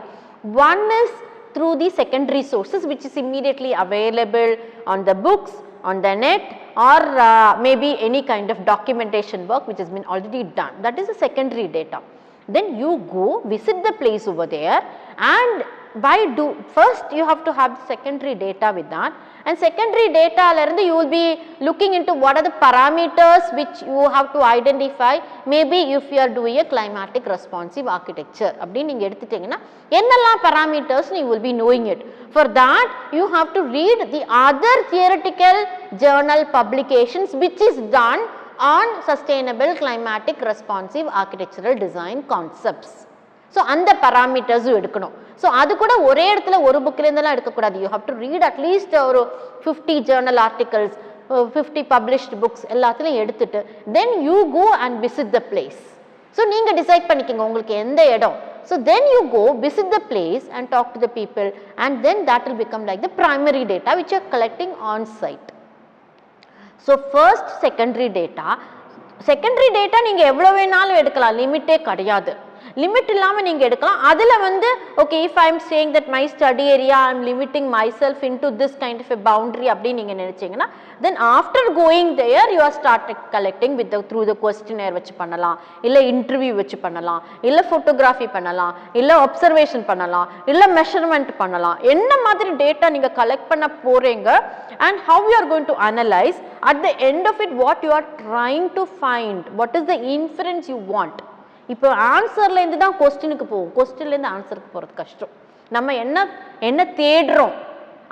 [0.69, 1.13] one is
[1.55, 4.53] through the secondary sources which is immediately available
[4.95, 5.53] on the books
[5.91, 6.45] on the net
[6.88, 10.82] or uh, maybe any kind of documentation work which has been already done.
[10.82, 12.02] That is the secondary data.
[12.48, 14.82] Then you go visit the place over there
[15.18, 15.64] and
[15.96, 19.14] by do first you have to have secondary data with that
[19.49, 21.27] and secondary data ல இருந்து you will be
[21.67, 25.15] looking into what are the parameters which you have to identify
[25.55, 29.61] maybe if you are doing a climatic responsive architecture அப்படின்னு நீங்க எடுத்துட்டீங்கன்னா
[29.99, 32.03] என்னெல்லாம் parameters you will be knowing it
[32.37, 32.89] for that
[33.19, 35.59] you have to read the other theoretical
[36.05, 38.23] journal publications which is done
[38.75, 42.93] on sustainable climatic responsive architectural design concepts
[43.56, 45.14] So அந்த பராமீட்டர்ஸும் எடுக்கணும்.
[45.42, 47.78] So அது கூட ஒரே இடத்துல ஒரு புக்லேருந்துலாம் எடுக்கக்கூடாது.
[47.84, 49.22] You have to read at least ஒரு
[49.64, 50.98] fifty journal articles
[51.56, 53.60] fifty published books எல்லாத்துலையும் எடுத்துட்டு
[53.98, 55.80] then you go and visit the place
[56.38, 58.36] so நீங்கள் டிசைட் பண்ணிக்கோங்க உங்களுக்கு எந்த இடம்.
[58.70, 61.48] So then you go visit the place and talk to the people
[61.86, 65.50] and then that will become like the primary data which are collecting on site
[66.88, 68.50] so first secondary data
[69.30, 71.38] secondary data நீங்கள் எவ்வளோ வேணாலும் எடுக்கலாம்.
[71.40, 72.34] லிமிட்டே கிடையாது.
[72.84, 74.00] Limit இல்லாமல் நீங்கள் எடுக்கலாம்.
[74.12, 74.70] அதில் வந்து
[75.04, 77.70] okay if I am saying that my study area I am limiting
[78.02, 80.68] myself into this kind of a boundary அப்படின்னு நீங்கள் நினச்சிங்கன்னா
[81.06, 85.58] then after going there you are start collecting with through the questionnaire வச்சு பண்ணலாம்.
[85.88, 87.22] இல்லை interview வச்சு பண்ணலாம்.
[87.50, 88.74] இல்லை photography பண்ணலாம்.
[89.02, 90.28] இல்லை அப்சர்வேஷன் பண்ணலாம்.
[90.54, 91.78] இல்லை மெஷர்மெண்ட் பண்ணலாம்.
[91.94, 94.30] என்ன மாதிரி டேட்டா நீங்கள் கலெக்ட் பண்ண போகிறீங்க
[94.88, 96.40] and how you are going to analyse
[96.72, 100.70] at the end of it what you are trying to find what is the inference
[100.74, 101.20] you want
[101.74, 103.72] இப்போ ஆன்சர்லேருந்து தான் கொஸ்டினுக்கு போகும்.
[103.78, 105.32] கொஸ்டின்லேருந்து ஆன்சருக்கு போகிறது கஷ்டம்.
[105.76, 106.18] நம்ம என்ன
[106.70, 107.56] என்ன தேடுறோம்?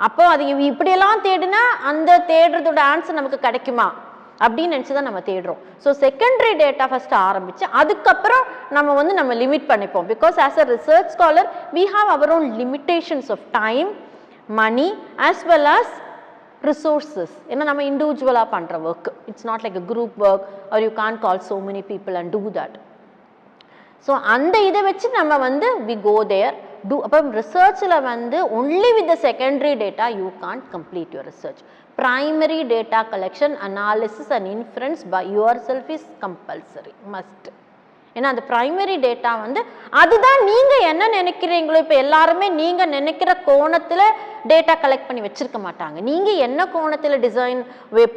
[0.06, 3.86] அப்போ அது இப்படியெல்லாம் தேடினா அந்த தேடுறதோட ஆன்சர் நமக்கு கிடைக்குமா?
[4.44, 5.60] அப்படின்னு நினச்சி தான் நம்ம தேடுறோம்.
[5.84, 8.44] ஸோ செகண்டரி டேட்டா ஃபஸ்ட்டு ஆரம்பித்து அதுக்கப்புறம்
[8.76, 10.06] நம்ம வந்து நம்ம லிமிட் பண்ணிப்போம்.
[10.12, 13.88] Because as a research scholar we have our own limitations of time
[14.60, 14.88] money
[15.28, 15.94] as well as
[16.68, 21.18] resources ஏன்னா நம்ம இண்டிவிஜுவலாக பண்ணுற work it's not like a group work or you can
[21.26, 22.76] call so many people and do that
[24.06, 26.56] so அந்த இதை வச்சு நம்ம வந்து we go there
[26.88, 31.62] do அப்போ ரிசர்ச்சில் வந்து only with the secondary data you can't complete your research
[31.98, 35.22] primary data collection analysis and inference by
[35.68, 37.48] yourself is compulsory must
[38.16, 39.60] ஏன்னா அந்த ப்ரைமரி டேட்டா வந்து
[40.00, 44.04] அதுதான் நீங்கள் என்ன நினைக்கிறீங்களோ இப்போ எல்லாருமே நீங்கள் நினைக்கிற கோணத்தில்
[44.50, 45.98] டேட்டா கலெக்ட் பண்ணி வச்சுருக்க மாட்டாங்க.
[46.10, 47.60] நீங்கள் என்ன கோணத்தில் டிசைன்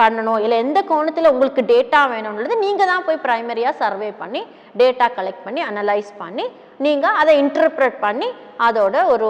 [0.02, 4.44] பண்ணணும் இல்லை எந்த கோணத்தில் உங்களுக்கு டேட்டா வேணும்ன்றது நீங்கள் தான் போய் ப்ரைமரியாக சர்வே பண்ணி
[4.82, 6.46] டேட்டா கலெக்ட் பண்ணி அனலைஸ் பண்ணி
[6.88, 8.30] நீங்கள் அதை இன்டர்பிரட் பண்ணி
[8.68, 9.30] அதோட ஒரு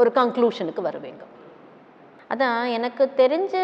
[0.00, 1.22] ஒரு கன்க்ளூஷனுக்கு வருவீங்க.
[2.32, 3.54] அதான் எனக்கு தெரிஞ்ச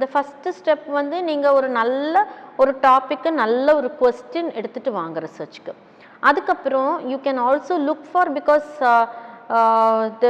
[0.00, 2.24] த ஃபஸ்ட்டு ஸ்டெப் வந்து நீங்கள் ஒரு நல்ல
[2.62, 5.74] ஒரு டாப்பிக்கு நல்ல ஒரு கொஸ்டின் எடுத்துகிட்டு வாங்க ரிசர்ச்சுக்கு
[6.22, 8.70] அதுக்கப்புறம் you can also look for because
[10.22, 10.28] the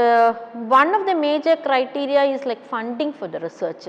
[0.81, 3.87] one of the major criteria is like funding for the research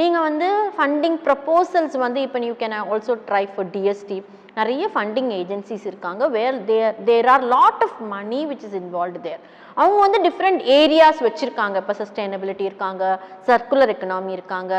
[0.00, 4.18] நீங்கள் வந்து ஃபண்டிங் ப்ரப்போசல்ஸ் வந்து இப்போ you can also try for DST
[4.56, 6.22] நிறைய ஃபண்டிங் ஏஜென்சிஸ் இருக்காங்க.
[6.36, 9.42] Where there there are lot of money which is involve there
[9.80, 11.76] அவங்க வந்து different areas வச்சுருக்காங்க.
[11.82, 13.04] இப்போ சஸ்டைனபிலிட்டி இருக்காங்க
[13.48, 14.74] சர்க்குலர் எக்கனாமி இருக்காங்க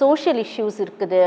[0.00, 1.22] சோஷியல் இஷ்யூஸ் இருக்குது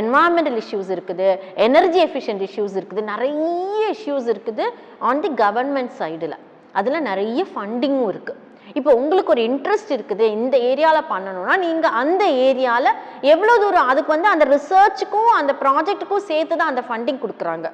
[0.00, 1.28] என்வாயன்மெண்டல் இஷ்யூஸ் இருக்குது
[1.66, 4.66] எனர்ஜி எஃபிஷியன்ட் இஷ்யூஸ் இருக்குது நிறைய இஷ்யூஸ் இருக்குது
[5.10, 6.38] ஆன் தி கவர்மெண்ட் சைடில்
[6.80, 8.40] அதில் நிறைய ஃபண்டிங்கும் இருக்குது
[8.78, 12.98] இப்போ உங்களுக்கு ஒரு இன்ட்ரெஸ்ட் இருக்குது இந்த ஏரியாவில் பண்ணணும்னா நீங்கள் அந்த ஏரியாவில்
[13.32, 17.68] எவ்வளோ தூரம் அதுக்கு வந்து அந்த ரிசர்ச்சுக்கும் அந்த ப்ராஜெக்ட்டுக்கும் சேர்த்து தான் அந்த ஃபண்டிங் கொடுக்குறாங்க.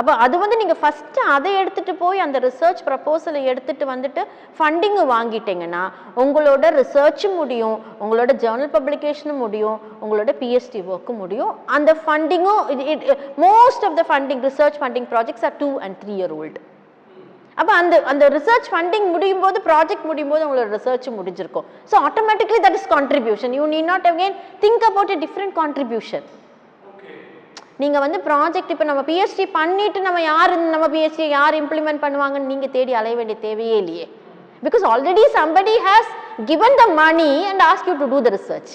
[0.00, 4.22] அப்போ அது வந்து நீங்கள் ஃபஸ்ட்டு அதை எடுத்துகிட்டு போய் அந்த ரிசர்ச் ப்ரப்போசலை எடுத்துகிட்டு வந்துட்டு
[4.58, 5.82] ஃபண்டிங்கு வாங்கிட்டீங்கன்னா
[6.22, 11.52] உங்களோட ரிசர்ச்சும் முடியும் உங்களோட ஜேர்னல் பப்ளிகேஷனும் முடியும் உங்களோட பிஎஸ்டி ஒர்க்கும் முடியும்.
[11.76, 12.62] அந்த ஃபண்டிங்கும்
[13.46, 16.60] most of the funding research funding projects are two and three year old
[17.60, 21.66] அப்போ அந்த அந்த ரிசர்ச் ஃபண்டிங் முடியும் போது ப்ராஜெக்ட் முடியும் போது உங்களோட ரிசர்ச் முடிஞ்சிருக்கும்.
[21.90, 26.26] So automatically that is contribution you need not again think about a different contribution
[27.82, 32.72] நீங்கள் வந்து ப்ராஜெக்ட் இப்போ நம்ம பிஹெச்டி பண்ணிட்டு நம்ம யார் நம்ம பிஹெச்டி யார் இம்ப்ளிமெண்ட் பண்ணுவாங்கன்னு நீங்கள்
[32.76, 34.06] தேடி அலைய வேண்டிய தேவையே இல்லையே.
[34.66, 36.10] Because already somebody has
[36.50, 38.72] given the money and ask you to do the research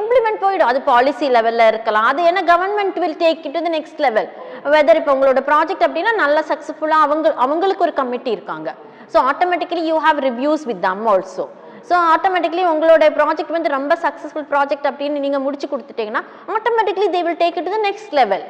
[0.00, 0.68] implement போயிடும்.
[0.72, 2.06] அது பாலிசி லெவலில் இருக்கலாம்.
[2.10, 4.28] அது ஏன்னா government will take it to the next level
[4.76, 8.68] whether இப்போ உங்களோட ப்ராஜெக்ட் அப்படின்னா நல்லா சக்ஸஸ்ஃபுல்லாக அவங்க அவங்களுக்கு ஒரு கமிட்டி இருக்காங்க.
[9.14, 11.46] So automatically you have reviews with them also
[11.88, 16.22] so automatically உங்களோட ப்ராஜெக்ட் வந்து ரொம்ப சக்ஸஸ்ஃபுல் ப்ராஜெக்ட் அப்படின்னு நீங்கள் முடிச்சு கொடுத்துட்டீங்கன்னா
[16.56, 18.44] automatically they will take it to the next level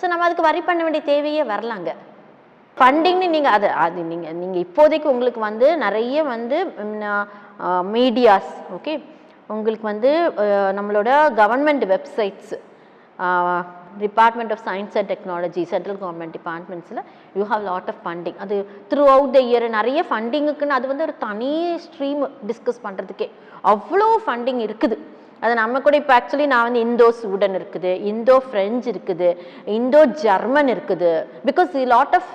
[0.00, 1.90] so நம்ம அதுக்கு வரி பண்ண வேண்டிய தேவையே வரலாங்க.
[2.76, 6.58] ஃபண்டிங்னு நீங்கள் அது அது நீங்கள் நீங்கள் இப்போதைக்கு உங்களுக்கு வந்து நிறைய வந்து
[7.96, 8.94] மீடியாஸ் ஓகே
[9.54, 10.10] உங்களுக்கு வந்து
[10.78, 11.10] நம்மளோட
[11.40, 12.52] government websites
[14.02, 17.02] department of science and technology central government டிபார்ட்மெண்ட்ஸில்
[17.38, 18.58] you have lot of funding அது
[18.90, 21.54] த்ரூ அவுட் த இயர் நிறைய ஃபண்டிங்குக்குன்னு அது வந்து ஒரு தனி
[21.86, 23.28] ஸ்ட்ரீம் டிஸ்கஸ் பண்ணுறதுக்கே
[23.72, 24.98] அவ்வளோ ஃபண்டிங் இருக்குது.
[25.44, 29.28] அது நம்ம கூட இப்போ ஆக்சுவலி நான் வந்து இந்தோ ஸ்வீடன் இருக்குது இந்தோ ஃப்ரெஞ்ச் இருக்குது
[29.78, 31.10] இந்தோ ஜெர்மன் இருக்குது.
[31.48, 32.30] Because lot of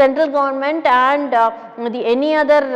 [0.00, 1.34] central government and
[1.94, 2.68] the any other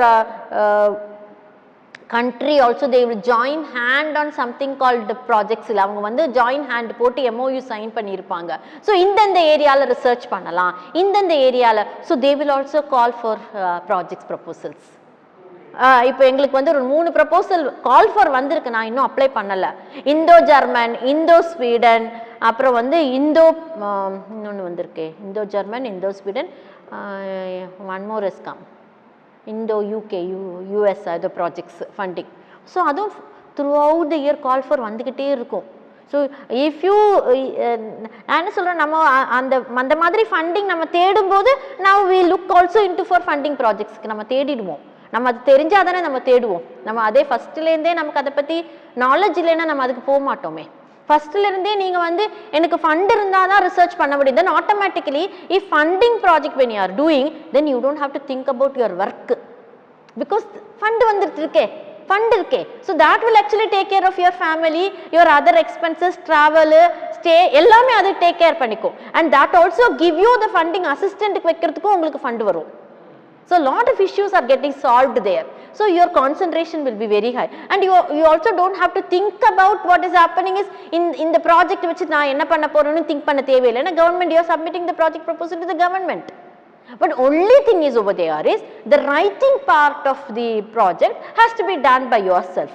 [2.15, 6.91] country also they will join hand on something called ப்ராஜெக்ட்ஸில் projects அவங்க வந்து join hand
[7.01, 8.51] போட்டு MOU sign பண்ணியிருப்பாங்க
[8.87, 10.75] ஸோ இந்தந்த ஏரியாவில் ரிசர்ச் பண்ணலாம்.
[11.03, 13.43] இந்தந்த ஏரியாவில் so they will also call for
[13.89, 14.87] projects proposals
[16.11, 18.71] இப்போ எங்களுக்கு வந்து ஒரு மூணு ப்ரப்போசல் கால் ஃபார் வந்திருக்கு.
[18.77, 19.71] நான் இன்னும் அப்ளை பண்ணலை.
[20.13, 22.07] இந்தோ ஜெர்மன் இந்தோ ஸ்வீடன்
[22.51, 23.45] அப்புறம் வந்து இந்தோ
[24.37, 25.07] இன்னொன்று வந்திருக்கு.
[25.27, 26.49] Indo German Indo Sweden
[27.97, 28.63] one more ESSCOM
[29.53, 30.41] Indo UK you
[30.75, 32.31] US அது ப்ராஜெக்ட்ஸ் ஃபண்டிங்
[32.75, 33.15] ஸோ அதுவும்
[33.87, 35.67] throughout the year call for வந்துக்கிட்டே இருக்கும்
[36.13, 36.17] ஸோ
[36.65, 36.97] இஃப் யூ
[38.27, 38.97] நான் என்ன சொல்கிறேன் நம்ம
[39.39, 41.53] அந்த அந்த மாதிரி ஃபண்டிங் நம்ம தேடும்போது
[41.87, 44.83] now we look also into for funding ப்ராஜெக்ட்ஸ்க்கு நம்ம தேடிடுவோம்.
[45.15, 46.65] நம்ம அது தெரிஞ்சால் தானே நம்ம தேடுவோம்.
[46.87, 48.57] நம்ம அதே ஃபஸ்ட்டுலேருந்தே நமக்கு அதை பற்றி
[49.05, 50.65] நாலேஜ் இல்லைன்னா நம்ம அதுக்கு போக மாட்டோமே.
[51.09, 52.25] ஃபர்ஸ்ட்ல இருந்தே நீங்க வந்து
[52.59, 54.39] எனக்கு ஃபண்ட் இருந்தால் தான் ரிசர்ச் பண்ண முடியும்.
[54.41, 55.25] Then automatically
[55.57, 58.97] if funding project when you are doing then you don't have to think about your
[59.05, 59.35] work
[60.23, 60.47] because
[60.81, 61.67] fund வந்துட்டு இருக்கே
[62.09, 62.61] ஃபண்ட் இருக்கே.
[62.87, 64.85] So that will actually take care of your family
[65.15, 66.83] your other expenses travel
[67.17, 68.95] stay எல்லாமே அது take care பண்ணிக்கும்.
[69.19, 72.69] And that also give you the funding அசிஸ்டண்ட்டுக்கு வைக்கிறதுக்கும் உங்களுக்கு fund வரும்.
[73.50, 75.46] So lot of issues are getting solved there.
[75.74, 77.50] So your concentration will be very high.
[77.70, 81.32] And you, you also don't have to think about what is happening is in, in
[81.36, 84.86] the project வச்சு நான் என்ன பண்ண போறேன்னு think பண்ண தேவையில்லை ஏன்னா government you are submitting
[84.92, 86.28] the project proposal to the government.
[87.02, 88.62] But only thing is over there is
[88.94, 92.72] the writing part of the project has to be done by yourself.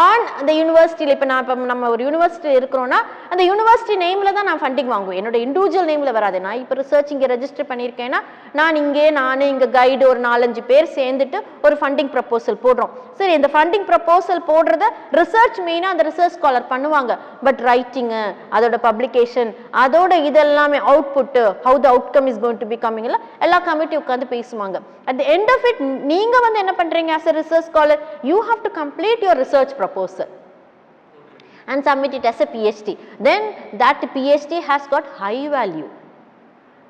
[0.00, 2.98] On அந்த யூனிவர்சிட்டியில் இப்போ நான் இப்போ நம்ம ஒரு யூனிவர்சிட்டி இருக்கிறோன்னா
[3.32, 5.18] அந்த university நேமில் தான் நான் ஃபண்டிங் வாங்குவேன்.
[5.20, 6.38] என்னோட இண்டிவிஜுவல் நேமில் வராது.
[6.46, 8.20] நான் இப்போ ரிசர்ச் இங்கே ரெஜிஸ்டர் பண்ணியிருக்கேன்னா
[8.58, 12.94] நான் இங்கே நான் இங்கே கைடு ஒரு நாலஞ்சு பேர் சேர்ந்துட்டு ஒரு ஃபண்டிங் ப்ரப்போசல் போடுறோம்.
[13.18, 14.84] சரி இந்த ஃபண்டிங் ப்ரப்போசல் போடுறத
[15.20, 17.12] ரிசர்ச் மெயினாக அந்த ரிசர்ச் ஸ்காலர் பண்ணுவாங்க.
[17.48, 18.22] பட் ரைட்டிங்கு
[18.56, 19.52] அதோட பப்ளிகேஷன்
[19.84, 24.76] அதோட இதெல்லாமே output how the outcome is going to be கம்மிங்ல எல்லா கமிட்டி உட்காந்து பேசுவாங்க.
[25.10, 25.84] At the end of it
[26.14, 30.32] நீங்கள் வந்து என்ன பண்ணுறீங்க as a research scholar you have to complete your research proposal
[31.68, 32.88] and submit it as a PhD.
[33.20, 33.42] Then
[33.74, 35.88] that PhD has got high value.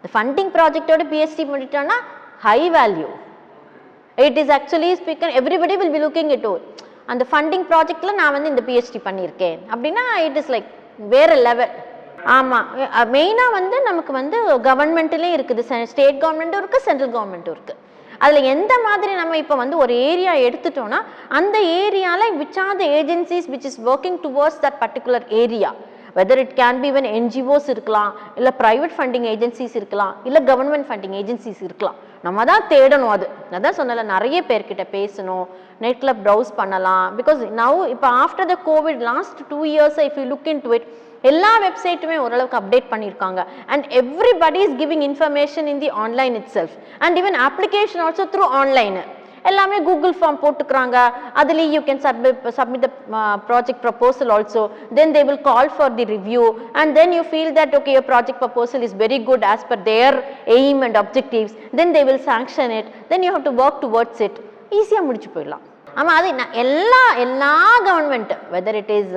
[0.05, 1.99] The funding project ஓட PhD பண்ணிட்டோம்னா
[2.47, 3.11] high value.
[4.19, 6.65] It is actually speaking, everybody will be looking at it.
[7.13, 10.69] அந்த funding ப்ராஜெக்ட்ல நான் வந்து இந்த PhD பண்ணியிருக்கேன் அப்படின்னா it is like
[11.13, 11.73] வேற லெவல்
[12.35, 12.67] ஆமாம்
[13.15, 14.37] மெயினாக வந்து நமக்கு வந்து
[14.69, 17.81] கவர்மெண்ட்லேயும் இருக்குது ஸ்டேட் கவர்மெண்ட்டும் இருக்குது சென்ட்ரல் கவர்மெண்ட்டும் இருக்குது
[18.25, 21.01] அதில் எந்த மாதிரி நம்ம இப்போ வந்து ஒரு ஏரியா எடுத்துட்டோம்னா
[21.39, 25.73] அந்த ஏரியாவில் which are the agencies which is working towards that particular area
[26.17, 31.15] whether it can be even NGOs இருக்கலாம் இல்லை ப்ரைவேட் ஃபண்டிங் ஏஜென்சிஸ் இருக்கலாம் இல்லை கவர்மெண்ட் ஃபண்டிங்
[31.21, 31.99] ஏஜென்சிஸ் இருக்கலாம்.
[32.27, 33.27] நம்ம தான் தேடணும் அது.
[33.59, 35.47] அதான் சொன்னல நிறைய பேர்கிட்ட பேசணும்
[35.85, 37.07] நெட்டில் ப்ரௌஸ் பண்ணலாம்.
[37.21, 40.87] பிகாஸ் நவ் இப்போ after the COVID last two years if you look into it
[41.31, 43.41] எல்லா வெப்சைட்டுமே ஓரளவுக்கு அப்டேட் பண்ணியிருக்காங்க.
[43.73, 49.01] And everybody is giving information in the online itself and even application also through online
[49.51, 50.97] எல்லாமே கூகுள் ஃபார்ம் போட்டுக்கிறாங்க.
[51.41, 52.91] அதுலேயே you can submit submit the
[53.49, 54.63] project proposal also
[54.99, 56.45] then they will call for the review
[56.81, 60.19] and then you feel that okay project project is very good good per their
[60.59, 62.87] aim and objectives then then they will sanction it.
[63.11, 64.39] Then you have to work towards it
[64.79, 65.65] ஈஸியாக முடிச்சு போயிடலாம்.
[66.01, 67.51] ஆமாம் அது நான் எல்லா எல்லா
[67.87, 69.11] government whether it is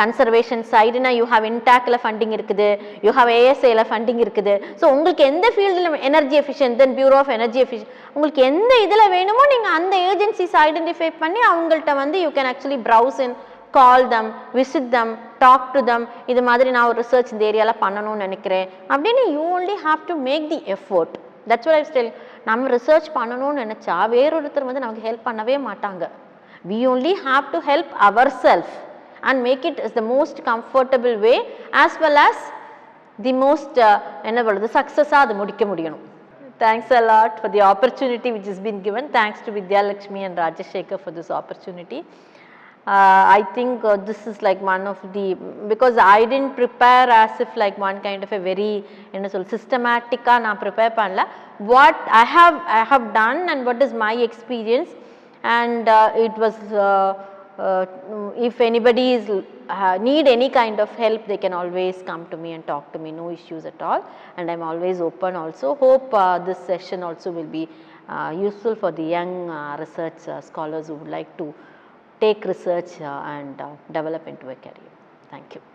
[0.00, 2.68] conservation சைடுனா you have இன்டாக்ல funding இருக்குது
[3.06, 4.54] யூ ஹாவ் ஏஎஸ்ஏல ஃபண்டிங் இருக்குது.
[4.80, 9.46] ஸோ உங்களுக்கு எந்த ஃபீல்டில் energy efficient then bureau of energy efficient உங்களுக்கு எந்த இதில் வேணுமோ
[9.54, 13.34] நீங்கள் அந்த ஏஜென்சிஸ் ஐடென்டிஃபை பண்ணி அவங்கள்ட்ட வந்து you can actually browse in
[13.78, 15.12] call them visit them
[15.44, 18.66] talk to them இது மாதிரி நான் ஒரு ரிசர்ச் இந்த ஏரியாவில் பண்ணணும்னு நினைக்கிறேன்.
[18.92, 21.14] அப்படின்னு you only have to make the effort
[21.50, 21.92] that's what I was
[22.46, 26.04] நம்ம ரிசர்ச் பண்ணணும்னு நினச்சா வேறொருத்தர் வந்து நமக்கு ஹெல்ப் பண்ணவே மாட்டாங்க
[26.64, 28.72] we only have to help our self
[29.20, 31.34] and make it is the most comfortable way
[31.82, 32.42] as well as
[33.18, 33.78] the most
[34.24, 36.04] என்ன சொல்கிறது சக்ஸஸாக அது முடிக்க முடியணும்
[36.60, 41.16] thanks a lot for the opportunity which is been given thanks to Vidyalakshmi and Rajasekar for
[41.18, 42.00] this opportunity
[42.89, 45.35] I think uh, this is like one of the
[45.67, 48.71] because I didn't prepare as if like one kind of a very
[49.15, 51.23] என்ன சொல் systematic-ஆ நான் prepare பண்ணல
[51.71, 54.91] what I have I have done and what is my experience
[55.43, 57.13] and uh, it was uh,
[57.59, 57.85] uh,
[58.37, 59.29] if anybody is
[59.69, 62.99] uh, need any kind of help they can always come to me and talk to
[62.99, 64.03] me no issues at all
[64.37, 67.67] and I'm always open also hope uh, this session also will be
[68.07, 71.53] uh, useful for the young uh, research uh, scholars who would like to
[72.24, 74.92] take research uh, and uh, develop into a career.
[75.30, 75.71] Thank you.